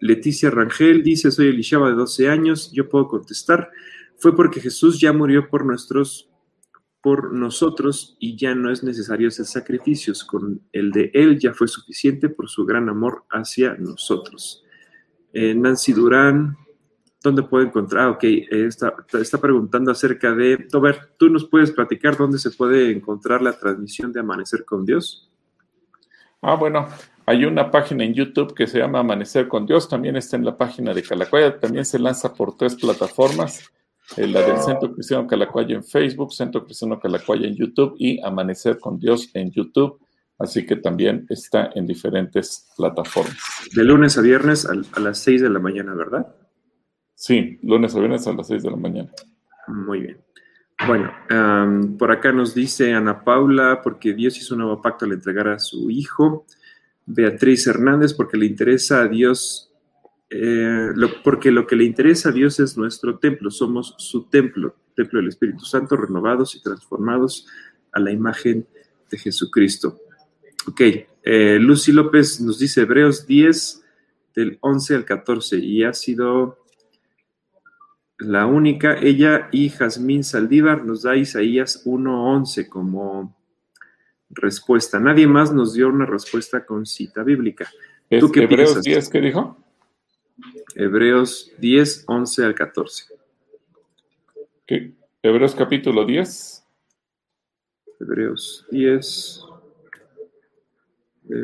[0.09, 3.69] Leticia Rangel dice, soy Elishaba de 12 años, yo puedo contestar,
[4.17, 6.29] fue porque Jesús ya murió por nuestros
[7.01, 10.23] por nosotros y ya no es necesario hacer sacrificios.
[10.25, 14.65] Con el de Él ya fue suficiente por su gran amor hacia nosotros.
[15.31, 16.57] Eh, Nancy Durán,
[17.23, 18.03] ¿dónde puedo encontrar?
[18.03, 22.91] Ah, ok, está, está preguntando acerca de, ver, ¿tú nos puedes platicar dónde se puede
[22.91, 25.29] encontrar la transmisión de Amanecer con Dios?
[26.41, 26.87] Ah, bueno,
[27.29, 30.57] hay una página en YouTube que se llama Amanecer con Dios, también está en la
[30.57, 33.69] página de Calacuaya, también se lanza por tres plataformas
[34.17, 38.79] eh, la del Centro Cristiano Calacuaya en Facebook, Centro Cristiano Calacuaya en YouTube y Amanecer
[38.79, 39.99] con Dios en YouTube.
[40.39, 43.37] Así que también está en diferentes plataformas.
[43.75, 46.35] De lunes a viernes a, las 6 de la mañana, ¿verdad?
[47.13, 49.11] Sí, lunes a viernes a las 6 de la mañana.
[49.67, 50.17] Muy bien.
[50.87, 51.13] Bueno,
[51.99, 55.59] por acá nos dice Ana Paula, porque Dios hizo un nuevo pacto al entregar a
[55.59, 56.47] su hijo.
[57.09, 59.69] Beatriz Hernández, porque le interesa a Dios
[60.29, 60.89] eh,
[61.23, 65.29] porque lo que le interesa a Dios es nuestro templo, somos su templo, templo del
[65.29, 67.47] Espíritu Santo, renovados y transformados
[67.91, 68.67] a la imagen
[69.09, 69.99] de Jesucristo.
[70.67, 70.81] Ok,
[71.23, 73.83] eh, Lucy López nos dice Hebreos 10
[74.35, 76.59] del 11 al 14 y ha sido
[78.19, 83.35] la única, ella y Jazmín Saldívar nos da Isaías 1.11 como
[84.29, 84.99] respuesta.
[84.99, 87.69] Nadie más nos dio una respuesta con cita bíblica.
[88.19, 89.57] ¿Tú qué Hebreos 10 qué dijo?
[90.75, 93.05] Hebreos 10, 11 al 14.
[95.21, 96.65] Hebreos capítulo 10.
[97.99, 99.45] Hebreos 10.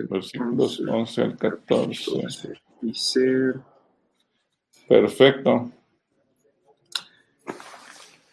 [0.10, 2.54] Versículos 11 al 14.
[2.82, 3.54] Dice.
[4.88, 5.72] Perfecto.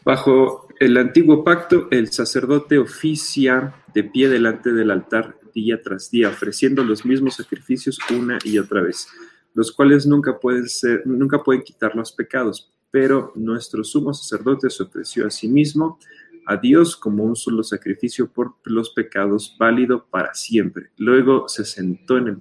[0.05, 6.29] Bajo el antiguo pacto, el sacerdote oficia de pie delante del altar día tras día,
[6.29, 9.07] ofreciendo los mismos sacrificios una y otra vez
[9.55, 14.83] los cuales nunca pueden, ser, nunca pueden quitar los pecados, pero nuestro sumo sacerdote se
[14.83, 15.99] ofreció a sí mismo
[16.47, 20.91] a Dios como un solo sacrificio por los pecados válido para siempre.
[20.97, 22.39] Luego se sentó en el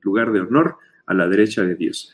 [0.00, 0.76] lugar de honor
[1.06, 2.12] a la derecha de Dios.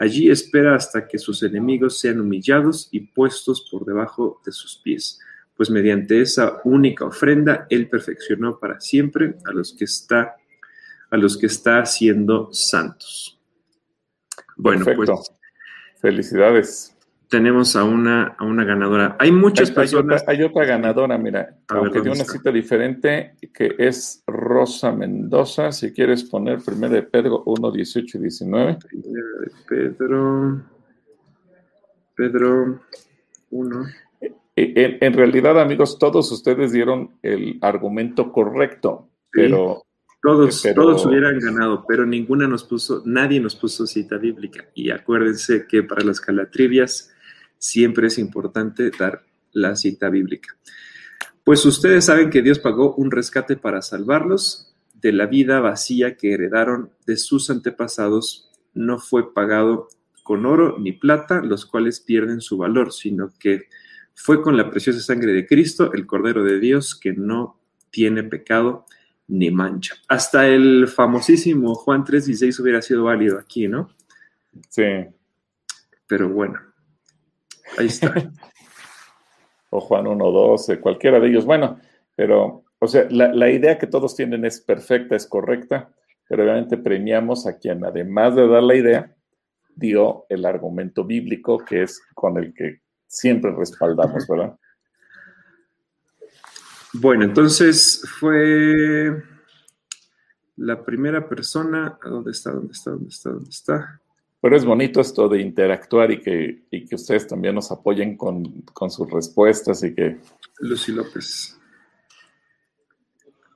[0.00, 5.20] Allí espera hasta que sus enemigos sean humillados y puestos por debajo de sus pies,
[5.54, 10.36] pues mediante esa única ofrenda él perfeccionó para siempre a los que está
[11.10, 13.38] a los que está haciendo santos.
[14.56, 15.10] Bueno, pues
[16.00, 16.96] felicidades
[17.30, 19.16] tenemos a una, a una ganadora.
[19.20, 20.24] Hay muchas personas.
[20.26, 25.70] Hay otra, ganadora, mira, aunque dio una cita diferente, que es Rosa Mendoza.
[25.70, 28.78] Si quieres poner primero de Pedro 1, 18 y 19.
[29.68, 30.60] Pedro.
[32.16, 32.80] Pedro
[33.50, 33.86] 1.
[34.56, 39.84] En, en, realidad, amigos, todos ustedes dieron el argumento correcto, pero.
[40.22, 44.66] Todos, todos hubieran ganado, pero ninguna nos puso, nadie nos puso cita bíblica.
[44.74, 47.10] Y acuérdense que para las calatrivias
[47.60, 50.56] siempre es importante dar la cita bíblica.
[51.44, 56.32] Pues ustedes saben que Dios pagó un rescate para salvarlos de la vida vacía que
[56.32, 58.50] heredaron de sus antepasados.
[58.74, 59.88] No fue pagado
[60.22, 63.68] con oro ni plata, los cuales pierden su valor, sino que
[64.14, 67.58] fue con la preciosa sangre de Cristo, el Cordero de Dios, que no
[67.90, 68.86] tiene pecado
[69.28, 69.94] ni mancha.
[70.08, 73.90] Hasta el famosísimo Juan 3.16 hubiera sido válido aquí, ¿no?
[74.68, 74.82] Sí.
[76.06, 76.60] Pero bueno,
[77.78, 78.30] Ahí está.
[79.70, 81.44] o Juan 1.12, cualquiera de ellos.
[81.44, 81.78] Bueno,
[82.16, 85.90] pero, o sea, la, idea que todos tienen es perfecta, es correcta,
[86.28, 89.14] pero obviamente premiamos a quien, además de dar la idea,
[89.74, 94.56] dio el argumento bíblico, que es con el que siempre respaldamos, ¿verdad?
[96.92, 99.22] Bueno, entonces fue
[100.56, 101.96] la primera persona.
[102.02, 102.50] ¿Dónde está?
[102.50, 102.90] ¿Dónde está?
[102.90, 103.30] ¿Dónde está?
[103.30, 104.00] ¿Dónde está?
[104.40, 109.10] Pero es bonito esto de interactuar y que, que ustedes también nos apoyen con, sus
[109.10, 110.18] respuestas y que...
[110.60, 111.58] Lucy López.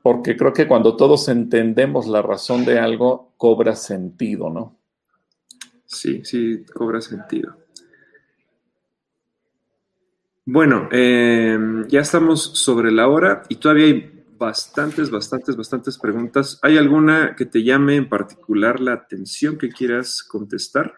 [0.03, 4.76] Porque creo que cuando todos entendemos la razón de algo, cobra sentido, ¿no?
[5.87, 7.57] Sí, sí, cobra sentido.
[10.45, 11.59] Bueno, eh,
[11.89, 14.13] ya estamos sobre la hora y todavía hay
[14.45, 16.59] bastantes, bastantes, bastantes preguntas.
[16.62, 20.92] ¿Hay alguna que te llame en particular la atención que quieras contestar?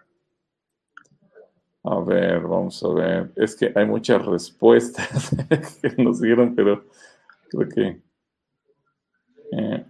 [1.84, 3.32] A ver, vamos a ver.
[3.36, 5.30] Es que hay muchas respuestas
[5.82, 6.84] que nos dieron, pero
[7.49, 8.03] creo que...
[9.53, 9.86] Eh,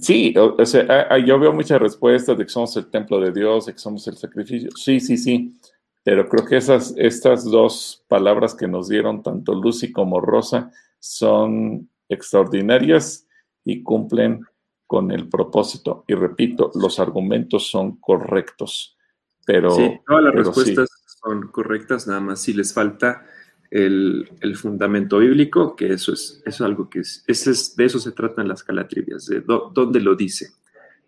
[0.00, 3.74] sí, o, sea, yo veo muchas respuestas de que somos el templo de Dios, de
[3.74, 4.70] que somos el sacrificio.
[4.74, 5.54] Sí, sí, sí.
[6.02, 11.90] Pero creo que esas, estas dos palabras que nos dieron, tanto Lucy como Rosa, son
[12.08, 13.26] extraordinarias
[13.64, 14.44] y cumplen
[14.86, 16.04] con el propósito.
[16.08, 18.96] Y repito, los argumentos son correctos.
[19.44, 20.88] Pero, sí, todas las respuestas
[21.22, 23.24] son correctas, nada más si les falta
[23.70, 28.48] el, fundamento bíblico, que eso es, eso algo que es, es, de eso se tratan
[28.48, 30.48] las calatrivias, de dónde lo dice.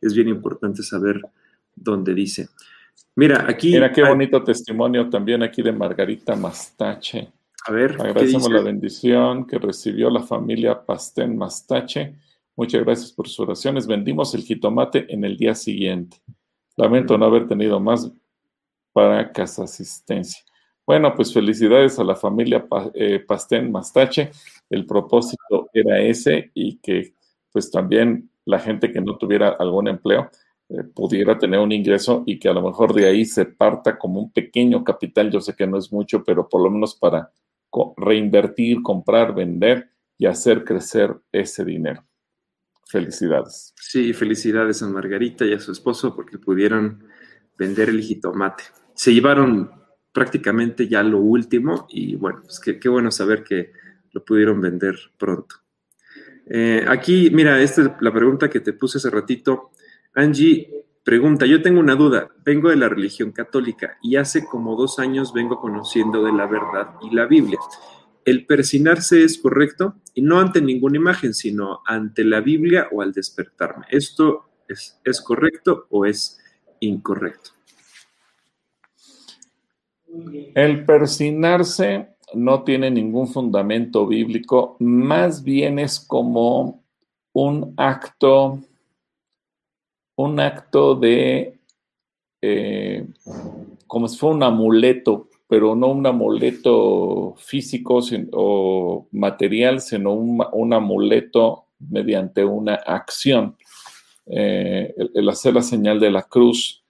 [0.01, 1.21] Es bien importante saber
[1.75, 2.49] dónde dice.
[3.17, 3.73] Mira, aquí.
[3.73, 7.33] Mira qué bonito testimonio también aquí de Margarita Mastache.
[7.67, 7.93] A ver.
[8.01, 12.17] Agradecemos la bendición que recibió la familia Pastén Mastache.
[12.57, 13.87] Muchas gracias por sus oraciones.
[13.87, 16.19] Vendimos el jitomate en el día siguiente.
[16.77, 18.11] Lamento no haber tenido más
[18.93, 20.43] para casa asistencia.
[20.87, 24.31] Bueno, pues felicidades a la familia eh, Pastén Mastache.
[24.69, 27.15] El propósito era ese y que
[27.53, 30.31] pues también la gente que no tuviera algún empleo
[30.69, 34.21] eh, pudiera tener un ingreso y que a lo mejor de ahí se parta como
[34.21, 35.31] un pequeño capital.
[35.31, 37.31] Yo sé que no es mucho, pero por lo menos para
[37.97, 42.05] reinvertir, comprar, vender y hacer crecer ese dinero.
[42.87, 43.73] Felicidades.
[43.77, 47.05] Sí, felicidades a Margarita y a su esposo porque pudieron
[47.57, 48.65] vender el jitomate.
[48.95, 49.71] Se llevaron
[50.13, 53.73] prácticamente ya lo último y bueno, pues qué, bueno saber que
[54.13, 55.57] lo pudieron vender pronto.
[56.47, 59.71] Eh, aquí, mira, esta es la pregunta que te puse hace ratito.
[60.15, 64.99] Angie, Pregunta, yo tengo una duda, vengo de la religión católica y hace como dos
[64.99, 67.59] años vengo conociendo de la verdad y la Biblia.
[68.27, 69.95] ¿El persinarse es correcto?
[70.15, 73.87] Y no ante ninguna imagen, sino ante la Biblia o al despertarme.
[73.89, 76.39] ¿Esto es, es correcto o es
[76.81, 77.53] incorrecto?
[80.55, 86.85] El persinarse no tiene ningún fundamento bíblico, más bien es como
[87.33, 88.61] un acto
[90.23, 91.59] un acto de,
[92.43, 93.07] eh,
[93.87, 98.01] como si fuera un amuleto, pero no un amuleto físico
[98.33, 103.57] o material, sino un, amuleto mediante una acción.
[104.27, 106.85] Eh, el, hacer la señal de la cruz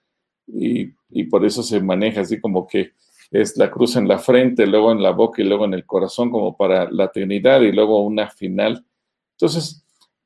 [0.47, 0.91] y,
[1.29, 2.91] por eso se maneja así como que
[3.31, 6.29] es la cruz en la frente, luego en la boca y luego en el corazón,
[6.29, 8.85] como para la Trinidad, y luego una final.
[9.31, 9.80] Entonces,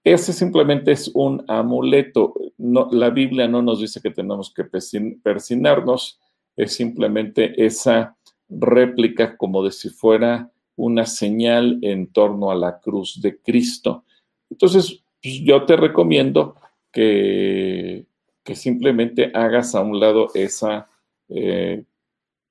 [0.06, 2.36] ese simplemente es un amuleto.
[2.58, 6.20] La Biblia no nos dice que tenemos que persinarnos,
[6.56, 8.16] es simplemente esa
[8.48, 14.06] réplica como de si fuera una señal en torno a la cruz de Cristo.
[14.50, 16.56] Entonces, pues, yo te recomiendo
[16.92, 18.06] que,
[18.44, 20.88] que, simplemente hagas a un lado esa
[21.30, 21.84] eh,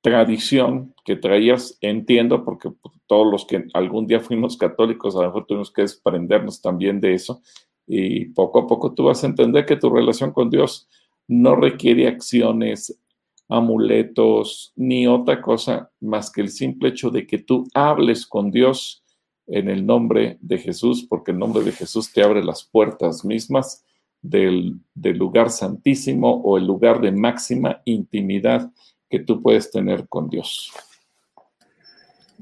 [0.04, 5.28] tradición que traías, entiendo, porque pues, todos los que algún día fuimos católicos, a lo
[5.28, 7.40] mejor tuvimos que desprendernos también de eso,
[7.86, 10.90] y poco a poco tú vas a entender que tu relación con Dios
[11.26, 13.00] no requiere acciones
[13.48, 19.02] amuletos, ni otra cosa más que el simple hecho de que tú hables con Dios
[19.46, 23.82] en el nombre de Jesús, porque el nombre de Jesús te abre las puertas mismas
[24.20, 28.70] del, lugar santísimo o el lugar de máxima intimidad
[29.08, 30.72] que tú puedes tener con Dios.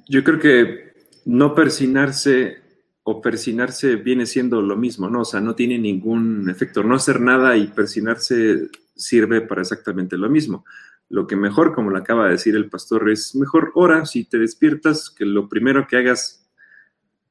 [0.09, 0.93] Yo creo que
[1.25, 2.59] no persinarse
[3.05, 5.23] o persinarse viene siendo lo mismo, ¿no?
[5.23, 6.83] O sea, no tiene ningún efecto.
[6.83, 10.65] No hacer nada y persinarse sirve para exactamente lo mismo
[11.13, 14.39] lo que mejor, como lo acaba de decir el pastor, es mejor ora si te
[14.39, 16.51] despiertas, que lo primero que hagas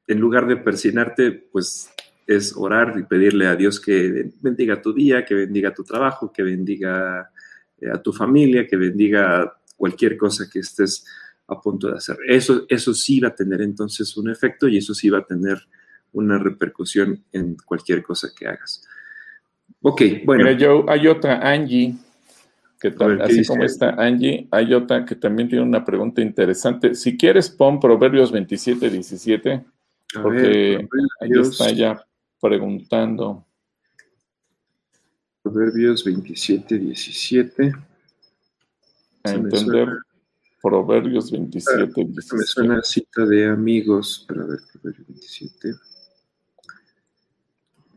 [0.05, 1.89] en lugar de persinarte, pues
[2.27, 6.43] es orar y pedirle a Dios que bendiga tu día, que bendiga tu trabajo, que
[6.43, 7.30] bendiga
[7.91, 11.05] a tu familia, que bendiga cualquier cosa que estés
[11.47, 12.17] a punto de hacer.
[12.27, 15.57] Eso, eso sí va a tener entonces un efecto y eso sí va a tener
[16.13, 18.87] una repercusión en cualquier cosa que hagas.
[19.81, 20.43] Ok, bueno.
[20.43, 21.95] Mira, yo, hay otra, Angie,
[22.79, 26.95] que así como está Angie, hay otra que también tiene una pregunta interesante.
[26.95, 29.63] Si quieres, pon Proverbios 27, 17,
[30.21, 30.87] porque
[31.19, 32.05] ahí está ya
[32.39, 33.45] preguntando.
[35.43, 37.73] Proverbios 27, 17.
[39.23, 39.87] A entender
[40.61, 42.35] Proverbios 27, 17.
[42.35, 45.73] Me suena cita de amigos, pero a ver, Proverbios 27.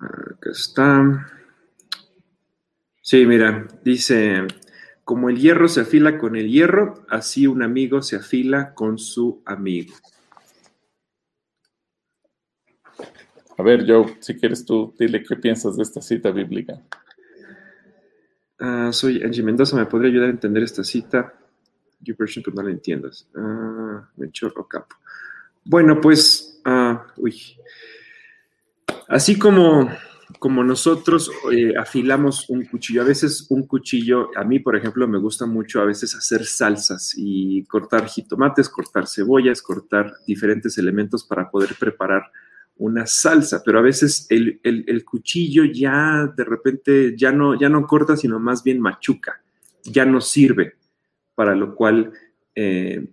[0.00, 1.30] Acá está.
[3.00, 4.46] Sí, mira, dice,
[5.04, 9.42] como el hierro se afila con el hierro, así un amigo se afila con su
[9.44, 9.94] amigo.
[13.56, 16.82] A ver, Joe, si quieres tú, dile qué piensas de esta cita bíblica.
[18.66, 21.34] Ah, soy Angie Mendoza, ¿me podría ayudar a entender esta cita?
[22.00, 23.28] You version, que no la entiendas.
[23.36, 24.96] Ah, chorro Capo.
[25.66, 27.58] Bueno, pues, ah, uy.
[29.06, 29.90] Así como
[30.38, 35.18] como nosotros eh, afilamos un cuchillo, a veces un cuchillo, a mí por ejemplo me
[35.18, 41.50] gusta mucho a veces hacer salsas y cortar jitomates, cortar cebollas, cortar diferentes elementos para
[41.50, 42.24] poder preparar
[42.76, 48.16] una salsa, pero a veces el, cuchillo ya de repente ya no, ya no corta,
[48.16, 49.42] sino más bien machuca,
[49.84, 50.74] ya no sirve
[51.34, 52.12] para lo cual...
[52.54, 53.06] Eh,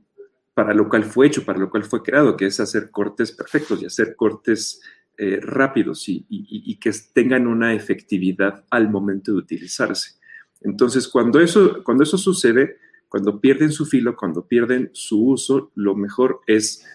[0.54, 3.82] para lo cual fue hecho, para lo cual fue creado, que es hacer cortes perfectos
[3.82, 4.82] y hacer cortes
[5.18, 10.20] eh, rápidos y, que tengan una efectividad al momento de utilizarse.
[10.62, 15.96] Entonces, cuando eso, cuando eso sucede, cuando pierden su filo, cuando pierden su uso, lo
[15.96, 16.86] mejor es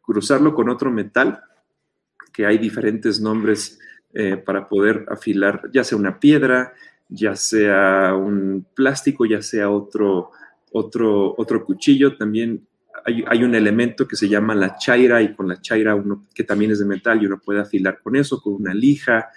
[0.00, 1.42] cruzarlo con otro metal,
[2.32, 3.78] que hay diferentes nombres
[4.12, 6.74] eh, para poder afilar, ya sea una piedra,
[7.08, 10.30] ya sea un plástico, ya sea otro,
[10.72, 12.16] otro, otro cuchillo.
[12.16, 12.66] También
[13.04, 16.70] hay, un elemento que se llama la chaira y con la chaira uno que también
[16.70, 19.28] es de metal y uno puede afilar con eso, con una lija,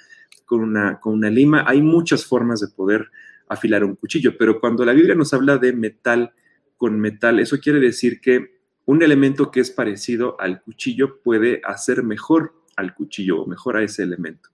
[0.45, 1.63] con una, con una lima.
[1.67, 3.09] Hay muchas formas de poder
[3.47, 6.33] afilar un cuchillo, pero cuando la Biblia nos habla de metal
[6.77, 8.53] con metal, eso quiere decir que
[8.85, 13.83] un elemento que es parecido al cuchillo puede hacer mejor al cuchillo o mejor a
[13.83, 14.49] ese elemento.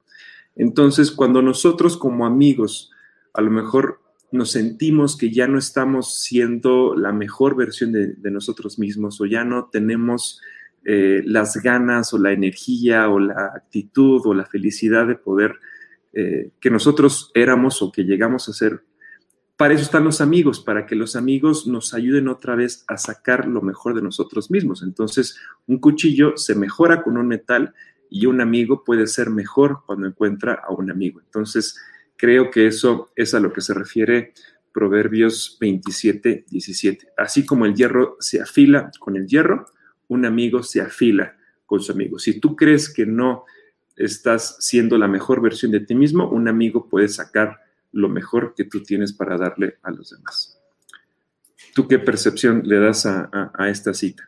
[0.55, 2.91] Entonces, cuando nosotros como amigos
[3.33, 4.01] a lo mejor
[4.31, 9.43] nos sentimos que ya no estamos siendo la mejor versión de, nosotros mismos o ya
[9.43, 10.39] no tenemos
[10.85, 15.55] eh, las ganas o la energía o la actitud o la felicidad de poder
[16.13, 18.83] eh, que nosotros éramos o que llegamos a ser.
[19.57, 23.45] Para eso están los amigos, para que los amigos nos ayuden otra vez a sacar
[23.45, 24.83] lo mejor de nosotros mismos.
[24.83, 25.37] Entonces,
[25.67, 27.73] un cuchillo se mejora con un metal
[28.09, 31.21] y un amigo puede ser mejor cuando encuentra a un amigo.
[31.21, 31.79] Entonces,
[32.19, 34.33] Creo que eso es a lo que se refiere
[34.73, 37.13] Proverbios 27, 17.
[37.15, 39.67] Así como el hierro se afila con el hierro,
[40.09, 42.19] un amigo se afila con su amigo.
[42.19, 43.45] Si tú crees que no
[43.95, 47.61] estás siendo la mejor versión de ti mismo, un amigo puede sacar
[47.93, 50.61] lo mejor que tú tienes para darle a los demás.
[51.73, 54.27] ¿Tú qué percepción le das a, a esta cita?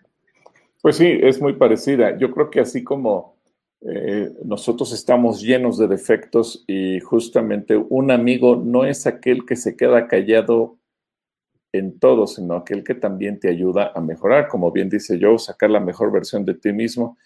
[0.81, 2.17] Pues sí, es muy parecida.
[2.17, 3.40] Yo creo que así como
[3.83, 9.75] eh, nosotros estamos llenos de defectos y justamente un amigo no es aquel que se
[9.75, 10.77] queda callado
[11.73, 15.71] en todo, sino aquel que también te ayuda a mejorar, como bien dice Joe, sacar
[15.71, 17.17] la mejor versión de ti mismo.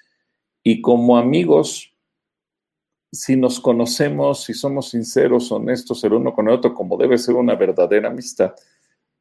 [0.64, 1.94] Y como amigos,
[3.12, 7.36] si nos conocemos, si somos sinceros, honestos el uno con el otro, como debe ser
[7.36, 8.54] una verdadera amistad,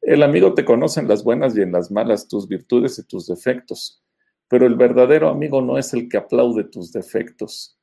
[0.01, 3.27] el amigo te conoce en las buenas y en las malas, tus virtudes y tus
[3.27, 4.03] defectos,
[4.47, 7.79] pero el verdadero amigo no es el que aplaude tus defectos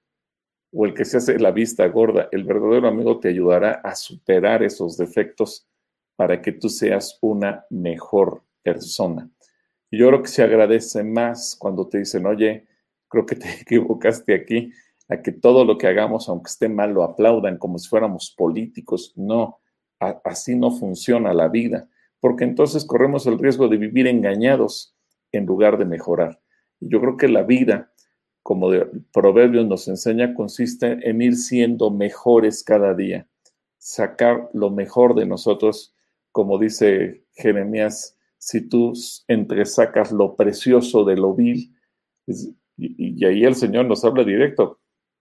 [0.72, 2.28] o el que se hace la vista gorda.
[2.32, 5.68] El verdadero amigo te ayudará a superar esos defectos
[6.16, 9.28] para que tú seas una mejor persona.
[9.90, 12.66] yo creo que se agradece más cuando te dicen, oye,
[13.08, 14.72] creo que te equivocaste aquí,
[15.08, 19.12] a que todo lo que hagamos, aunque esté mal, lo aplaudan como si fuéramos políticos.
[19.16, 19.60] No,
[20.24, 21.88] así no funciona la vida
[22.22, 24.94] porque entonces corremos el riesgo de vivir engañados
[25.32, 26.40] en lugar de mejorar.
[26.88, 27.92] Yo creo que la vida,
[28.42, 33.28] como el proverbio nos enseña, consiste en ir siendo mejores cada día,
[33.78, 35.94] sacar lo mejor de nosotros,
[36.30, 38.92] como dice Jeremías, si tú
[39.28, 41.74] entresacas lo precioso de lo vil,
[42.76, 44.80] y, ahí el Señor nos habla directo,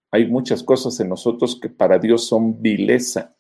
[0.10, 3.36] hay muchas cosas en nosotros que para Dios son vileza.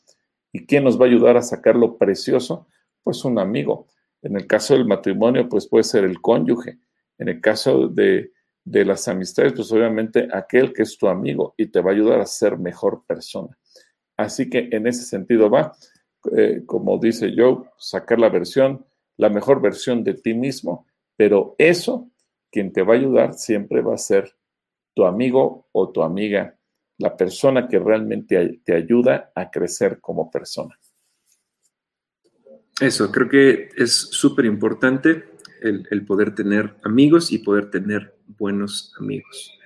[0.53, 2.67] ¿Y quién nos va a ayudar a sacar lo precioso?
[3.03, 3.87] pues un amigo.
[4.21, 6.79] En el caso del matrimonio, pues puede ser el cónyuge.
[7.21, 8.31] En el caso de,
[8.65, 12.25] las amistades, pues obviamente aquel que es tu amigo y te va a ayudar a
[12.25, 13.55] ser mejor persona.
[14.17, 15.71] Así que en ese sentido va,
[16.35, 18.83] eh, como dice Joe, sacar la versión,
[19.17, 22.09] la mejor versión de ti mismo, pero eso,
[22.51, 24.35] quien te va a ayudar siempre va a ser
[24.95, 26.57] tu amigo o tu amiga,
[26.97, 30.75] la persona que realmente te ayuda a crecer como persona.
[32.79, 35.30] Eso, creo que es súper importante
[35.61, 39.57] el, poder tener amigos y poder tener buenos amigos.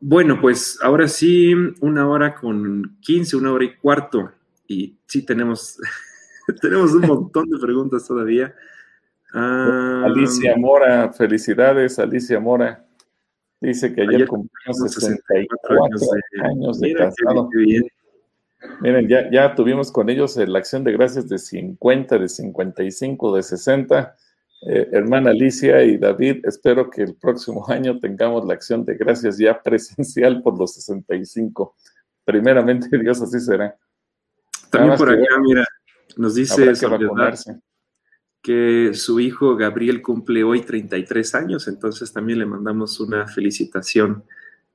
[0.00, 4.32] Bueno, pues ahora sí, una hora con 15, una hora y cuarto.
[4.66, 5.78] Y sí, tenemos,
[6.62, 8.54] tenemos un montón de preguntas todavía.
[9.34, 12.84] Ah, Alicia Mora, felicidades, Alicia Mora.
[13.60, 15.84] Dice que ayer, cumplimos 64
[16.44, 17.50] años de, casado.
[18.80, 23.42] Miren, ya, ya tuvimos con ellos la acción de gracias de 50, de 55, de
[23.42, 24.16] 60.
[24.62, 29.38] Eh, hermana Alicia y David, espero que el próximo año tengamos la acción de gracias
[29.38, 31.76] ya presencial por los 65.
[32.24, 33.76] Primeramente, Dios así será.
[34.70, 35.64] También por acá, mira,
[36.16, 36.72] nos dice
[38.42, 44.22] que su hijo Gabriel cumple hoy 33 años, entonces también le mandamos una felicitación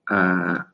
[0.08, 0.72] a,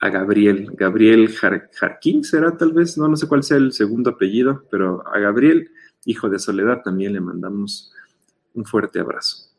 [0.00, 0.72] a Gabriel.
[0.74, 5.18] Gabriel Jarquín será tal vez, no, no sé cuál sea el segundo apellido, pero a
[5.20, 5.70] Gabriel,
[6.04, 7.93] hijo de Soledad, también le mandamos
[8.54, 9.50] un fuerte abrazo.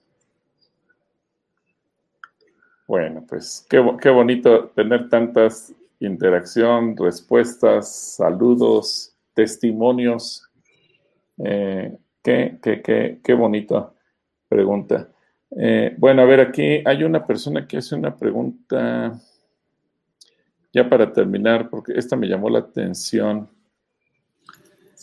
[2.87, 10.47] Bueno, pues qué, bonito tener tantas interacción, respuestas, saludos, testimonios.
[11.43, 13.91] Eh, qué, qué, qué, bonita
[14.47, 15.09] pregunta.
[15.57, 19.19] Eh, bueno, a ver, aquí hay una persona que hace una pregunta
[20.71, 23.49] ya para terminar, porque esta me llamó la atención.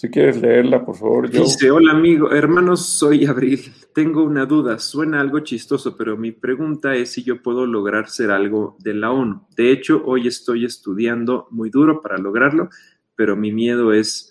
[0.03, 1.31] Si quieres leerla, por favor.
[1.31, 1.45] Yo...
[1.45, 3.73] Dice, hola amigo, hermanos, soy Abril.
[3.95, 8.33] Tengo una duda, suena algo chistoso, pero mi pregunta es si yo puedo lograr ser
[8.33, 9.47] algo de la ONU.
[9.55, 12.69] De hecho, hoy estoy estudiando muy duro para lograrlo,
[13.15, 14.29] pero mi miedo es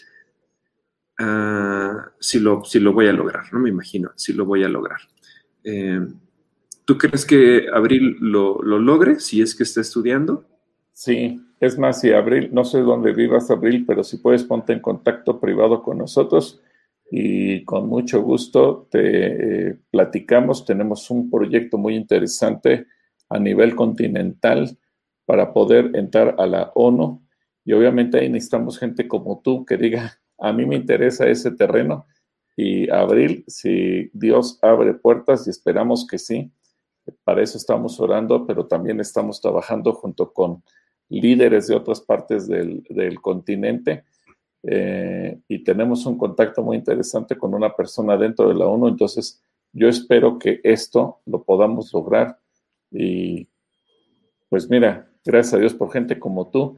[1.18, 4.68] ah, si, lo, si lo voy a lograr, no me imagino si lo voy a
[4.68, 5.00] lograr.
[5.64, 6.06] Eh,
[6.84, 10.46] ¿Tú crees que Abril lo, lo logre si es que está estudiando?
[10.92, 14.80] Sí, es más, si Abril, no sé dónde vivas Abril, pero si puedes ponte en
[14.80, 16.60] contacto privado con nosotros
[17.12, 20.66] y con mucho gusto te eh, platicamos.
[20.66, 22.88] Tenemos un proyecto muy interesante
[23.30, 24.76] a nivel continental
[25.28, 27.22] para poder entrar a la ONU
[27.64, 32.08] y obviamente ahí necesitamos gente como tú que diga, a mí me interesa ese terreno
[32.58, 36.52] y Abril, si Dios abre puertas y esperamos que sí,
[37.24, 40.64] para eso estamos orando, pero también estamos trabajando junto con
[41.20, 42.84] líderes de otras partes del,
[43.22, 44.06] continente
[44.64, 48.88] eh, y tenemos un contacto muy interesante con una persona dentro de la ONU.
[48.88, 49.42] Entonces,
[49.74, 52.40] yo espero que esto lo podamos lograr
[52.92, 53.48] y
[54.50, 56.78] pues mira, gracias a Dios por gente como tú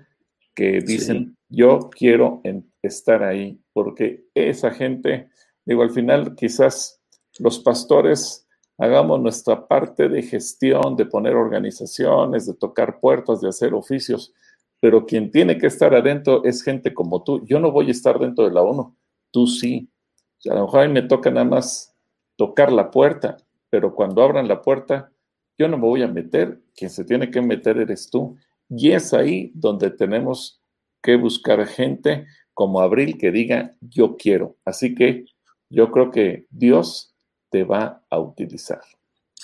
[0.55, 2.41] que dicen, yo quiero
[2.81, 5.29] estar ahí, porque esa gente,
[5.65, 7.01] digo, al final quizás
[7.39, 8.47] los pastores
[8.77, 14.33] hagamos nuestra parte de gestión, de poner organizaciones, de tocar puertas, de hacer oficios,
[14.79, 17.45] pero quien tiene que estar adentro es gente como tú.
[17.45, 18.95] Yo no voy a estar dentro de la ONU,
[19.31, 19.89] tú sí.
[20.49, 21.95] a lo mejor a mí me toca nada más
[22.35, 23.37] tocar la puerta,
[23.69, 25.11] pero cuando abran la puerta,
[25.57, 28.35] yo no me voy a meter, quien se tiene que meter eres tú.
[28.69, 30.61] Y es ahí donde tenemos
[31.01, 34.57] que buscar gente como Abril que diga, yo quiero.
[34.65, 35.25] Así que
[35.69, 37.12] yo creo que Dios
[37.53, 38.81] te va a utilizar.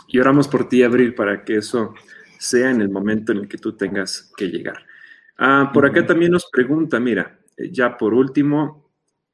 [0.08, 1.94] Y oramos por ti, Abril, para que eso
[2.40, 4.84] sea en el momento en el que tú tengas que llegar.
[5.38, 8.90] Ah, por acá también nos pregunta, mira, eh, ya por último,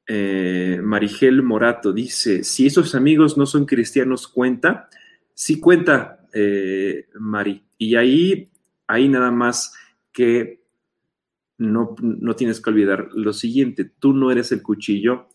[0.06, 4.90] eh, Marigel Morato dice, si esos amigos no son cristianos, ¿cuenta?
[5.32, 7.64] Sí cuenta, eh, Mari.
[7.78, 8.50] Y ahí,
[8.86, 9.72] ahí nada más
[10.12, 10.60] que
[11.56, 15.28] no, no tienes que olvidar lo siguiente, tú no eres el cuchillo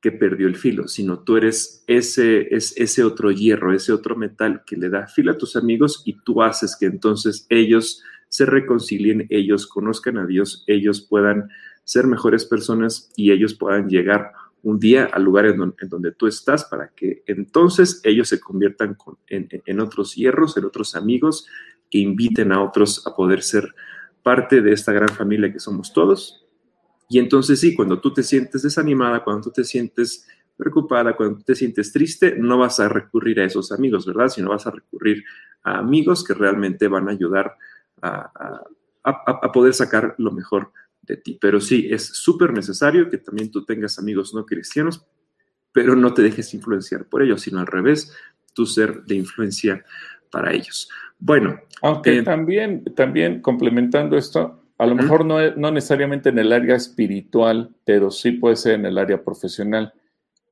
[0.00, 4.62] que perdió el filo, sino tú eres ese, es, ese otro hierro, ese otro metal
[4.66, 9.26] que le da filo a tus amigos y tú haces que entonces ellos se reconcilien,
[9.30, 11.48] ellos conozcan a Dios, ellos puedan
[11.84, 14.32] ser mejores personas y ellos puedan llegar
[14.62, 18.96] un día al lugar en donde, tú estás para que entonces ellos se conviertan
[19.28, 21.46] en, en otros hierros, en otros amigos
[21.88, 23.74] que inviten a otros a poder ser
[24.24, 26.45] parte de esta gran familia que somos todos
[27.08, 30.26] y entonces sí, cuando tú te sientes desanimada, cuando tú te sientes
[30.56, 34.28] preocupada, cuando tú te sientes triste, no vas a recurrir a esos amigos, ¿verdad?
[34.28, 35.24] Sino vas a recurrir
[35.62, 37.56] a amigos que realmente van a ayudar
[38.02, 38.62] a,
[39.52, 40.72] poder sacar lo mejor
[41.02, 41.38] de ti.
[41.40, 45.06] Pero sí, es súper necesario que también tú tengas amigos no cristianos,
[45.72, 48.12] pero no te dejes influenciar por ellos, sino al revés,
[48.52, 49.84] tú ser de influencia
[50.30, 50.88] para ellos.
[51.18, 51.60] Bueno.
[51.82, 56.76] Aunque eh, también, también complementando esto, a lo mejor no, no, necesariamente en el área
[56.76, 59.92] espiritual, pero sí puede ser en el área profesional.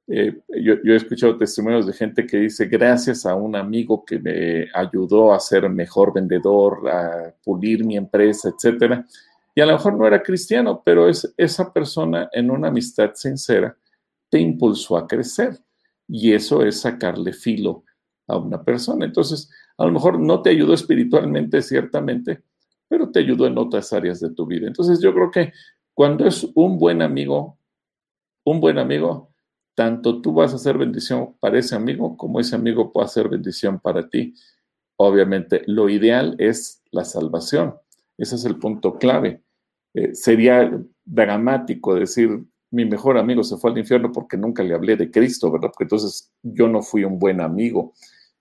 [0.07, 4.69] Eh, yo, he escuchado testimonios de gente que dice, gracias a un amigo que me
[4.75, 9.07] ayudó a ser mejor vendedor, a pulir mi empresa, etcétera.
[9.55, 13.77] Y a lo mejor no era cristiano, pero es, esa persona en una amistad sincera
[14.31, 15.59] te impulsó a crecer.
[16.09, 17.85] Y eso es sacarle filo
[18.27, 19.05] a una persona.
[19.07, 22.43] Entonces, a lo mejor no te ayudó espiritualmente, ciertamente,
[22.89, 24.67] pero te ayudó en otras áreas de tu vida.
[24.67, 25.53] Entonces yo creo que
[25.95, 27.59] cuando es un buen amigo,
[28.45, 29.33] un buen amigo,
[29.75, 33.81] tanto tú vas a hacer bendición para ese amigo como ese amigo puede hacer bendición
[33.81, 34.35] para ti.
[34.97, 37.75] Obviamente, lo ideal es la salvación.
[38.17, 39.43] Ese es el punto clave.
[39.95, 40.71] Eh, sería
[41.05, 45.51] dramático decir, mi mejor amigo se fue al infierno porque nunca le hablé de Cristo,
[45.51, 45.69] ¿verdad?
[45.69, 47.95] Porque entonces yo no fui un buen amigo.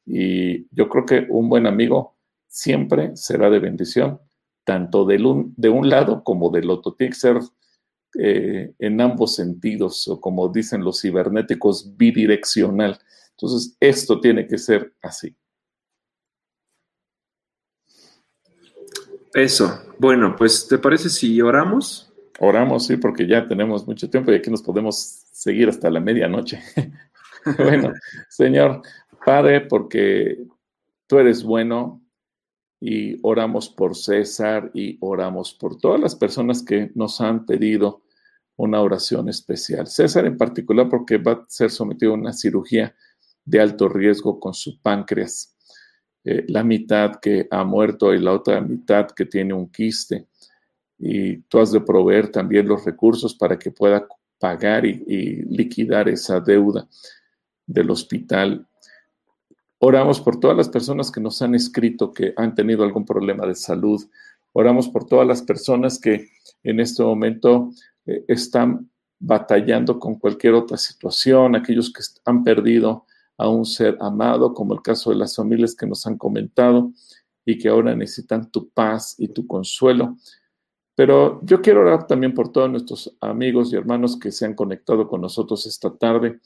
[0.06, 2.16] Y yo creo que un buen amigo
[2.48, 4.20] siempre será de bendición
[4.64, 6.94] tanto de un, de un lado como del otro.
[6.94, 7.40] Tiene que ser
[8.20, 13.00] eh, en ambos sentidos, o como dicen los cibernéticos, bidireccional.
[13.32, 15.36] Entonces, esto tiene que ser así.
[19.34, 19.82] Eso.
[19.98, 22.12] Bueno, pues, ¿te parece si oramos?
[22.40, 26.62] Oramos, sí, porque ya tenemos mucho tiempo y aquí nos podemos seguir hasta la medianoche.
[27.58, 27.94] bueno,
[28.30, 28.82] Señor,
[29.26, 30.38] Padre, porque
[31.08, 32.03] tú eres bueno,
[32.86, 38.02] y oramos por César y oramos por todas las personas que nos han pedido
[38.58, 39.88] una oración especial.
[39.88, 42.94] César en particular porque va a ser sometido a una cirugía
[43.46, 45.56] de alto riesgo con su páncreas.
[46.26, 50.28] Eh, la mitad que ha muerto y la otra mitad que tiene un quiste.
[51.00, 54.06] Y tú has de proveer también los recursos para que pueda
[54.38, 56.86] pagar y liquidar esa deuda
[57.66, 58.68] del hospital
[59.86, 63.54] Oramos por todas las personas que nos han escrito que han tenido algún problema de
[63.54, 64.02] salud.
[64.54, 66.30] Oramos por todas las personas que
[66.64, 67.70] en este momento
[68.06, 68.90] eh, están
[69.20, 73.06] batallando con cualquier otra situación, aquellos que han perdido
[73.38, 76.94] a un ser amado, como el caso de las familias que nos han comentado
[77.44, 80.16] y que ahora necesitan tu paz y tu consuelo.
[80.96, 85.10] Pero yo quiero orar también por todos nuestros amigos y hermanos que se han conectado
[85.10, 86.40] con nosotros esta tarde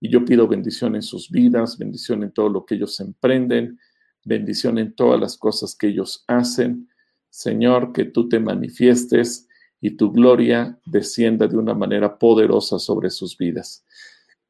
[0.00, 3.78] y yo pido bendición en sus vidas, bendición en todo lo que ellos emprenden,
[4.24, 6.88] bendición en todas las cosas que ellos hacen.
[7.30, 9.48] Señor, que tú te manifiestes
[9.80, 13.84] y tu gloria descienda de una manera poderosa sobre sus vidas.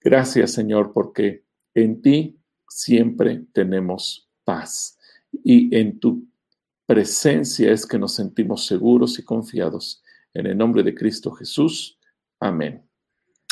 [0.01, 1.45] Gracias, Señor, porque
[1.75, 2.39] en ti
[2.69, 4.99] siempre tenemos paz
[5.45, 6.27] y en tu
[6.87, 10.03] presencia es que nos sentimos seguros y confiados.
[10.33, 11.99] En el nombre de Cristo Jesús.
[12.41, 12.83] Amén.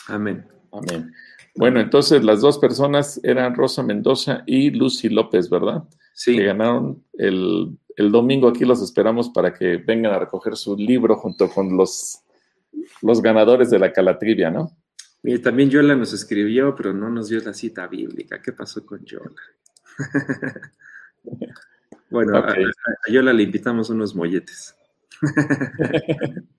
[0.08, 0.46] Amén.
[0.72, 1.12] Amén.
[1.56, 5.84] Bueno, entonces las dos personas eran Rosa Mendoza y Lucy López, ¿verdad?
[6.12, 6.36] Sí.
[6.36, 8.48] Que ganaron el, domingo.
[8.48, 12.20] Aquí los esperamos para que vengan a recoger su libro junto con los,
[13.00, 14.76] los ganadores de la Calatrivia, ¿no?
[15.22, 18.40] Y también Yola nos escribió, pero no nos dio la cita bíblica.
[18.40, 19.32] ¿Qué pasó con Yola?
[22.10, 24.76] bueno, a, a Yola le invitamos unos molletes.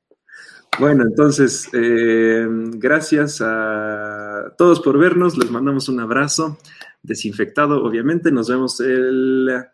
[0.80, 5.38] Bueno, entonces, eh, gracias a todos por vernos.
[5.38, 6.58] Les mandamos un abrazo
[7.02, 8.32] desinfectado, obviamente.
[8.32, 9.66] Nos vemos el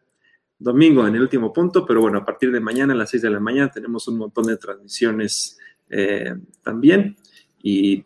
[0.57, 3.29] domingo en el último punto, pero bueno, a partir de mañana a las 6 de
[3.29, 5.57] la mañana tenemos un montón de transmisiones
[5.89, 7.17] eh, también.
[7.61, 8.05] Y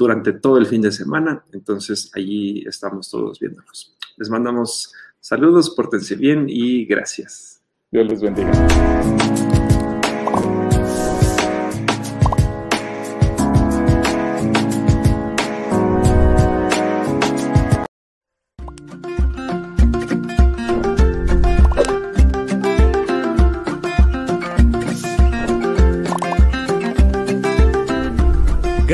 [0.00, 1.44] durante todo el fin de semana.
[1.52, 3.94] Entonces, allí estamos todos viéndonos.
[4.16, 7.62] Les mandamos saludos, pórtense bien y gracias.
[7.90, 9.49] Dios les bendiga.